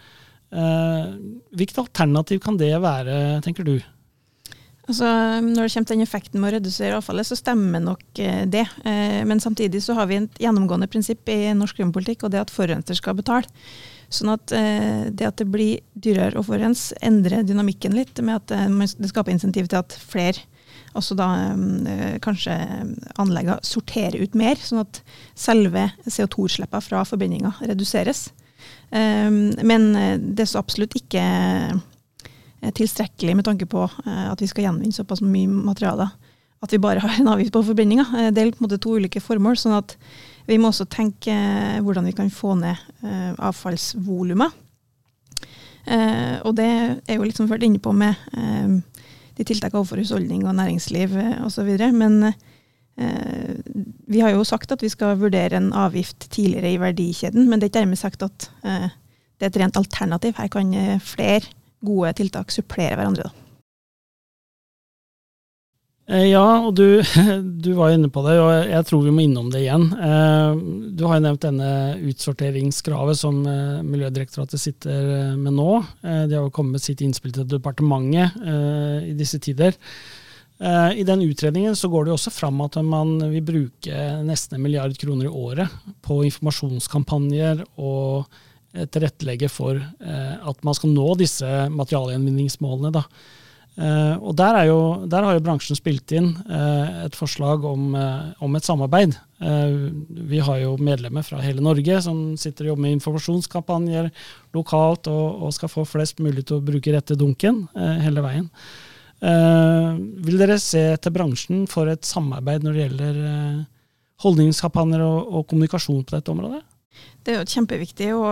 Uh, 0.52 1.14
hvilket 1.54 1.80
alternativ 1.84 2.42
kan 2.44 2.58
det 2.60 2.74
være, 2.82 3.16
tenker 3.44 3.66
du? 3.66 3.76
Altså, 4.90 5.06
når 5.40 5.62
det 5.62 5.72
kommer 5.72 5.86
til 5.86 5.94
den 5.94 6.04
effekten 6.04 6.42
med 6.42 6.50
å 6.50 6.56
redusere 6.56 6.96
avfallet, 6.98 7.28
så 7.28 7.38
stemmer 7.38 7.82
nok 7.84 8.18
eh, 8.18 8.42
det. 8.50 8.64
Eh, 8.84 9.20
men 9.28 9.40
samtidig 9.40 9.78
så 9.84 9.94
har 9.94 10.08
vi 10.10 10.18
et 10.18 10.40
gjennomgående 10.42 10.88
prinsipp 10.90 11.30
i 11.30 11.54
norsk 11.54 11.78
klimapolitikk, 11.78 12.26
og 12.26 12.32
det 12.34 12.42
at 12.42 12.50
forurenser 12.50 12.98
skal 12.98 13.14
betale. 13.16 13.46
Sånn 14.12 14.32
at 14.34 14.52
eh, 14.58 15.06
det 15.14 15.28
at 15.28 15.38
det 15.38 15.46
blir 15.54 15.84
dyrere 15.94 16.40
å 16.40 16.44
forurense, 16.44 16.98
endrer 17.00 17.46
dynamikken 17.46 17.94
litt, 17.94 18.18
med 18.26 18.40
at 18.40 18.56
eh, 18.58 18.96
det 18.98 19.12
skaper 19.12 19.32
insentiv 19.32 19.70
til 19.70 19.80
at 19.84 19.94
flere 19.94 20.42
også 20.98 21.16
da 21.18 21.28
eh, 21.88 22.18
kanskje 22.24 22.56
anleggene 23.20 23.58
sorterer 23.66 24.20
ut 24.22 24.36
mer, 24.38 24.60
sånn 24.60 24.82
at 24.84 25.02
selve 25.38 25.88
CO2-utslippene 26.06 26.84
fra 26.84 27.04
forbrenninga 27.08 27.56
reduseres. 27.64 28.30
Men 28.92 29.86
det 30.20 30.44
er 30.44 30.48
så 30.50 30.60
absolutt 30.60 30.92
ikke 30.98 31.22
tilstrekkelig 32.76 33.38
med 33.38 33.46
tanke 33.46 33.64
på 33.66 33.86
at 34.04 34.42
vi 34.42 34.48
skal 34.50 34.66
gjenvinne 34.66 34.92
såpass 34.92 35.22
mye 35.24 35.48
materialer 35.48 36.12
at 36.62 36.72
vi 36.72 36.78
bare 36.78 37.02
har 37.02 37.16
en 37.18 37.32
avgift 37.32 37.52
på 37.54 37.64
forbrenninga. 37.66 38.30
Det 38.30 38.42
er 38.42 38.52
på 38.52 38.62
en 38.62 38.68
måte 38.68 38.78
to 38.82 38.94
ulike 38.98 39.22
formål. 39.22 39.56
sånn 39.58 39.74
at 39.74 39.96
vi 40.46 40.58
må 40.58 40.70
også 40.70 40.86
tenke 40.90 41.34
hvordan 41.82 42.06
vi 42.06 42.14
kan 42.14 42.30
få 42.30 42.54
ned 42.58 42.78
eh, 43.02 43.32
avfallsvolumet. 43.38 44.58
Eh, 45.82 46.38
og 46.46 46.54
det 46.58 46.70
er 47.06 47.18
jo 47.18 47.26
liksom 47.26 47.50
vært 47.50 47.66
inne 47.66 47.82
på 47.82 47.94
med 47.94 48.14
eh, 48.38 48.78
de 49.38 49.46
tiltakene 49.48 49.80
overfor 49.80 50.02
husholdning 50.02 50.46
og 50.46 50.56
næringsliv 50.58 51.16
eh, 51.18 51.36
osv. 51.46 51.70
Men 51.96 52.18
eh, 52.28 53.54
vi 54.08 54.20
har 54.20 54.34
jo 54.34 54.44
sagt 54.44 54.72
at 54.72 54.82
vi 54.84 54.90
skal 54.92 55.20
vurdere 55.20 55.58
en 55.58 55.72
avgift 55.72 56.28
tidligere 56.30 56.74
i 56.74 56.80
verdikjeden, 56.82 57.48
men 57.48 57.60
det 57.60 57.68
er 57.68 57.72
ikke 57.72 57.80
dermed 57.80 58.00
sagt 58.00 58.26
at 58.26 58.50
eh, 58.64 58.90
det 59.38 59.48
er 59.48 59.54
et 59.54 59.62
rent 59.64 59.80
alternativ. 59.80 60.36
Her 60.38 60.50
kan 60.52 60.74
eh, 60.74 60.98
flere 61.00 61.48
gode 61.84 62.12
tiltak 62.20 62.52
supplere 62.54 62.98
hverandre. 62.98 63.30
da. 63.30 63.41
Eh, 66.10 66.32
ja, 66.32 66.44
og 66.66 66.74
du, 66.74 66.98
du, 67.64 67.70
var 67.78 67.94
inne 67.94 68.10
på 68.12 68.24
det, 68.26 68.34
og 68.42 68.50
jeg 68.72 68.86
tror 68.88 69.04
vi 69.06 69.12
må 69.14 69.24
innom 69.24 69.52
det 69.52 69.62
igjen. 69.62 69.86
Eh, 69.94 70.62
du 70.98 71.04
har 71.06 71.18
jo 71.18 71.26
nevnt 71.28 71.44
denne 71.44 71.68
utsorteringskravet 72.10 73.20
som 73.20 73.38
eh, 73.46 73.84
Miljødirektoratet 73.86 74.60
sitter 74.60 75.36
med 75.38 75.54
nå. 75.58 75.70
De 76.02 76.34
har 76.34 76.42
jo 76.42 76.54
kommet 76.54 76.78
med 76.78 76.84
sitt 76.84 77.04
innspill 77.04 77.34
til 77.34 77.46
departementet 77.48 78.42
i 79.06 79.14
disse 79.16 79.38
tider. 79.42 79.76
I 80.62 81.02
den 81.02 81.24
utredningen 81.24 81.74
så 81.74 81.88
går 81.90 82.04
det 82.04 82.12
jo 82.12 82.16
også 82.20 82.30
fram 82.30 82.60
at 82.62 82.76
man 82.86 83.16
vil 83.32 83.42
bruke 83.42 84.02
nesten 84.22 84.54
en 84.54 84.62
milliard 84.62 84.94
kroner 85.00 85.26
i 85.26 85.32
året 85.32 85.72
på 86.06 86.20
informasjonskampanjer 86.28 87.64
og 87.82 88.28
tilrettelegge 88.94 89.50
for 89.50 89.80
at 89.82 90.62
man 90.62 90.78
skal 90.78 90.94
nå 90.94 91.08
disse 91.18 91.48
materialgjenvinningsmålene. 91.74 92.92
da. 92.94 93.02
Uh, 93.72 94.20
og 94.20 94.34
der, 94.36 94.58
jo, 94.68 94.80
der, 95.08 95.24
har 95.24 95.38
jo 95.38 95.42
bransjen 95.46 95.78
spilt 95.78 96.12
inn 96.12 96.34
uh, 96.44 97.06
et 97.06 97.14
forslag 97.16 97.62
om, 97.64 97.94
uh, 97.96 98.34
om 98.44 98.58
et 98.58 98.66
samarbeid. 98.68 99.16
vi 99.42 100.38
har 100.38 100.58
jo 100.60 100.76
medlemmer 100.78 101.24
fra 101.26 101.40
hele 101.42 101.64
Norge 101.64 101.96
som 102.04 102.36
sitter 102.38 102.68
og 102.68 102.68
jobber 102.68 102.82
med 102.84 102.92
informasjonskampanjer 102.98 104.10
lokalt 104.54 105.08
og, 105.10 105.40
og 105.42 105.54
skal 105.56 105.72
få 105.72 105.82
flest 105.88 106.20
mulig 106.22 106.44
til 106.46 106.60
å 106.60 106.62
bruke 106.62 106.92
rette 106.94 107.16
dunken 107.18 107.64
hele 107.74 108.22
veien. 108.22 108.46
vil 110.22 110.38
dere 110.38 110.60
se 110.62 110.84
til 110.94 111.14
bransjen 111.16 111.66
for 111.66 111.90
et 111.90 112.06
samarbeid 112.06 112.62
når 112.62 112.72
det 112.72 112.84
gjelder 112.84 113.18
holdningskampanjer 114.22 115.02
og, 115.02 115.18
og, 115.32 115.46
kommunikasjon 115.50 116.04
på 116.06 116.14
dette 116.14 116.30
området? 116.30 116.62
Det 117.24 117.34
er 117.34 117.40
jo 117.40 117.50
kjempeviktig 117.56 118.12
å 118.14 118.22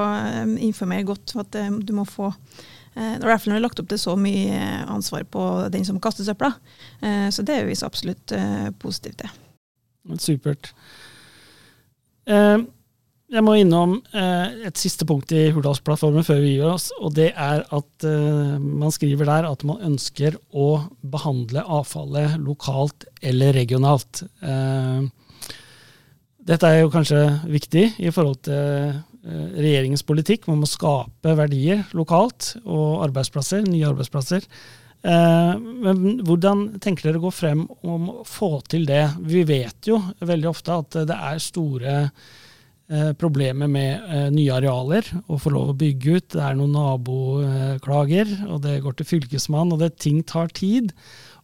informere 0.63 1.09
godt 1.11 1.35
for 1.35 1.43
at 1.43 1.59
du 1.83 1.91
må 1.97 2.07
få 2.07 2.31
Eh, 2.99 3.15
når 3.21 3.39
vi 3.45 3.53
har 3.55 3.63
lagt 3.63 3.79
opp 3.79 3.89
til 3.91 4.01
så 4.03 4.17
mye 4.19 4.57
eh, 4.57 4.83
ansvar 4.91 5.23
på 5.31 5.45
den 5.71 5.87
som 5.87 6.01
kaster 6.03 6.27
søpla. 6.27 6.53
Eh, 7.01 7.29
så 7.31 7.45
det 7.47 7.61
er 7.61 7.69
vi 7.69 7.79
så 7.79 7.87
absolutt 7.91 8.35
positive 8.83 9.15
til. 9.21 9.39
Supert. 10.19 10.73
Jeg 13.31 13.45
må 13.47 13.53
innom 13.59 13.93
et 14.17 14.79
siste 14.79 15.07
punkt 15.07 15.31
i 15.35 15.51
Hurdalsplattformen 15.55 16.25
før 16.27 16.41
vi 16.43 16.55
gir 16.57 16.71
oss. 16.71 16.89
og 16.99 17.15
Det 17.15 17.29
er 17.31 17.63
at 17.63 18.07
man 18.59 18.95
skriver 18.95 19.29
der 19.29 19.49
at 19.51 19.63
man 19.67 19.83
ønsker 19.87 20.39
å 20.51 20.69
behandle 21.03 21.63
avfallet 21.63 22.39
lokalt 22.43 23.07
eller 23.23 23.55
regionalt. 23.59 24.25
Dette 26.51 26.71
er 26.71 26.81
jo 26.81 26.93
kanskje 26.95 27.23
viktig 27.51 27.85
i 28.01 28.15
forhold 28.15 28.41
til 28.49 28.99
regjeringens 29.25 30.05
politikk 30.07 30.49
om 30.49 30.65
å 30.65 30.69
skape 30.69 31.35
verdier 31.37 31.85
lokalt 31.97 32.55
og 32.65 33.03
arbeidsplasser, 33.05 33.67
nye 33.69 33.89
arbeidsplasser. 33.91 34.47
Eh, 35.01 35.55
men 35.57 36.21
hvordan 36.27 36.67
tenker 36.83 37.09
dere 37.09 37.21
å 37.21 37.27
gå 37.29 37.33
frem 37.33 37.65
om 37.85 38.11
å 38.13 38.21
få 38.29 38.59
til 38.69 38.87
det? 38.89 39.07
Vi 39.21 39.45
vet 39.49 39.91
jo 39.91 40.01
veldig 40.19 40.51
ofte 40.51 40.77
at 40.83 41.01
det 41.09 41.17
er 41.17 41.41
store 41.41 41.97
eh, 42.01 43.13
problemer 43.21 43.69
med 43.69 44.33
nye 44.35 44.57
arealer, 44.57 45.09
å 45.29 45.41
få 45.41 45.53
lov 45.53 45.73
å 45.73 45.79
bygge 45.81 46.17
ut. 46.17 46.31
Det 46.37 46.45
er 46.45 46.57
noen 46.59 46.77
naboklager, 46.77 48.37
og 48.49 48.65
det 48.67 48.81
går 48.85 49.01
til 49.01 49.13
fylkesmann, 49.15 49.73
og 49.73 49.85
det, 49.85 49.95
ting 50.01 50.25
tar 50.25 50.53
tid. 50.57 50.95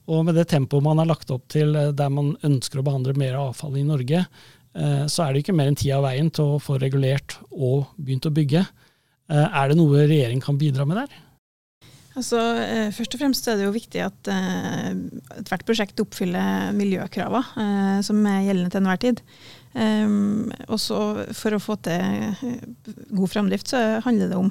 Og 0.06 0.22
med 0.28 0.36
det 0.38 0.48
tempoet 0.52 0.84
man 0.86 1.00
har 1.02 1.08
lagt 1.10 1.32
opp 1.34 1.48
til 1.50 1.74
der 1.74 2.12
man 2.14 2.36
ønsker 2.46 2.78
å 2.80 2.86
behandle 2.86 3.16
mer 3.18 3.40
avfall 3.40 3.74
i 3.80 3.88
Norge, 3.88 4.22
Eh, 4.22 4.55
så 4.76 5.22
er 5.24 5.32
det 5.32 5.40
ikke 5.40 5.54
mer 5.56 5.70
enn 5.70 5.78
tida 5.78 5.96
av 5.96 6.04
veien 6.04 6.28
til 6.34 6.56
å 6.56 6.58
få 6.60 6.76
regulert 6.82 7.38
og 7.50 7.94
begynt 7.96 8.28
å 8.28 8.34
bygge. 8.34 8.66
Eh, 9.26 9.46
er 9.46 9.70
det 9.70 9.78
noe 9.78 10.04
regjeringen 10.06 10.44
kan 10.44 10.58
bidra 10.58 10.86
med 10.86 11.00
der? 11.02 11.22
Altså, 12.16 12.38
eh, 12.62 12.88
først 12.96 13.16
og 13.16 13.20
fremst 13.20 13.48
er 13.50 13.58
det 13.58 13.66
jo 13.66 13.74
viktig 13.74 14.00
at 14.00 14.30
ethvert 15.36 15.66
prosjekt 15.68 16.00
oppfyller 16.00 16.72
miljøkravene 16.76 18.04
som 18.06 18.22
er 18.24 18.46
gjeldende 18.46 18.72
til 18.72 18.82
enhver 18.82 19.02
tid. 19.02 19.22
og 19.76 20.72
også 20.72 20.98
for 21.36 21.52
å 21.52 21.60
få 21.60 21.76
til 21.84 22.32
god 23.12 23.28
framdrift, 23.28 23.68
så 23.68 24.00
handler 24.00 24.30
det 24.30 24.38
om 24.38 24.50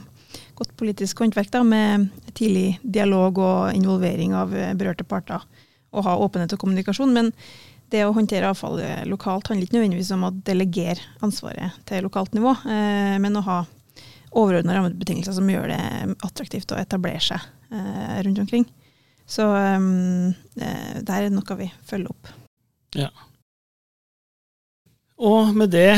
godt 0.53 0.75
politisk 0.77 1.17
håndverk 1.17 1.49
da, 1.49 1.63
med 1.63 2.11
tidlig 2.35 2.77
dialog 2.83 3.39
og 3.39 3.73
involvering 3.73 4.35
av 4.35 4.53
berørte 4.77 5.03
parter. 5.03 5.41
Og 5.95 6.03
ha 6.05 6.17
åpenhet 6.19 6.53
og 6.53 6.59
kommunikasjon. 6.59 7.13
Men 7.13 7.31
det 7.93 8.01
å 8.05 8.13
håndtere 8.15 8.49
avfall 8.49 8.79
lokalt 9.09 9.51
handler 9.51 9.67
ikke 9.67 9.77
nødvendigvis 9.77 10.13
om 10.15 10.25
å 10.27 10.33
delegere 10.47 11.03
ansvaret 11.25 11.75
til 11.89 12.05
lokalt 12.05 12.33
nivå, 12.35 12.55
eh, 12.65 13.17
men 13.21 13.37
å 13.37 13.45
ha 13.45 13.59
overordna 14.35 14.75
rammebetingelser 14.75 15.37
som 15.37 15.49
gjør 15.49 15.69
det 15.71 15.81
attraktivt 16.25 16.73
å 16.73 16.79
etablere 16.79 17.21
seg 17.23 17.45
eh, 17.71 18.17
rundt 18.25 18.41
omkring. 18.43 18.65
Så 19.25 19.45
um, 19.49 20.33
det 20.53 21.09
er 21.09 21.31
noe 21.33 21.57
vi 21.57 21.69
følger 21.87 22.11
opp. 22.11 22.29
Ja. 22.95 23.09
Og 25.15 25.55
med 25.55 25.71
det, 25.73 25.95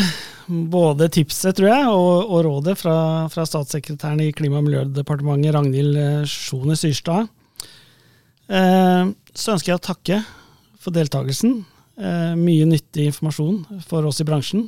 både 0.47 1.09
tipset, 1.11 1.57
tror 1.57 1.67
jeg, 1.71 1.87
og, 1.89 2.29
og 2.29 2.43
rådet 2.45 2.77
fra, 2.79 2.97
fra, 3.33 3.43
statssekretæren 3.49 4.21
i 4.23 4.31
Klima- 4.35 4.61
og 4.61 4.67
miljødepartementet, 4.69 5.55
Ragnhild 5.55 6.29
Sjone 6.29 6.77
Syrstad, 6.77 7.27
eh, 8.47 9.09
så 9.33 9.55
ønsker 9.55 9.73
jeg 9.73 9.81
å 9.81 9.87
takke 9.89 10.21
for 10.79 10.95
deltakelsen. 10.95 11.65
Eh, 11.97 12.33
mye 12.37 12.65
nyttig 12.69 13.09
informasjon 13.09 13.81
for 13.87 14.05
oss 14.05 14.21
i 14.21 14.27
bransjen. 14.27 14.67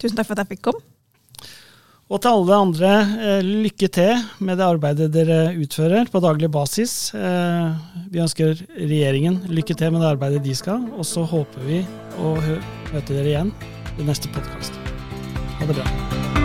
Tusen 0.00 0.16
takk 0.18 0.28
for 0.28 0.36
at 0.36 0.44
jeg 0.44 0.56
fikk 0.56 0.66
komme. 0.68 0.84
Og 2.10 2.18
til 2.18 2.34
alle 2.34 2.56
andre, 2.58 2.90
eh, 3.22 3.40
lykke 3.46 3.88
til 3.88 4.16
med 4.40 4.58
det 4.58 4.66
arbeidet 4.66 5.12
dere 5.14 5.54
utfører 5.54 6.10
på 6.10 6.20
daglig 6.20 6.50
basis. 6.50 7.14
Eh, 7.14 7.70
vi 8.10 8.18
ønsker 8.18 8.58
regjeringen 8.76 9.46
lykke 9.48 9.76
til 9.76 9.92
med 9.92 10.02
det 10.02 10.10
arbeidet 10.10 10.42
de 10.42 10.54
skal, 10.54 10.84
og 10.98 11.06
så 11.06 11.24
håper 11.24 11.64
vi 11.64 11.86
å 12.18 12.36
møte 12.92 13.14
dere 13.14 13.30
igjen 13.30 13.54
i 13.98 14.02
neste 14.02 14.28
podkast. 14.34 14.74
Ha 15.60 15.66
det 15.66 15.76
bra. 15.76 16.39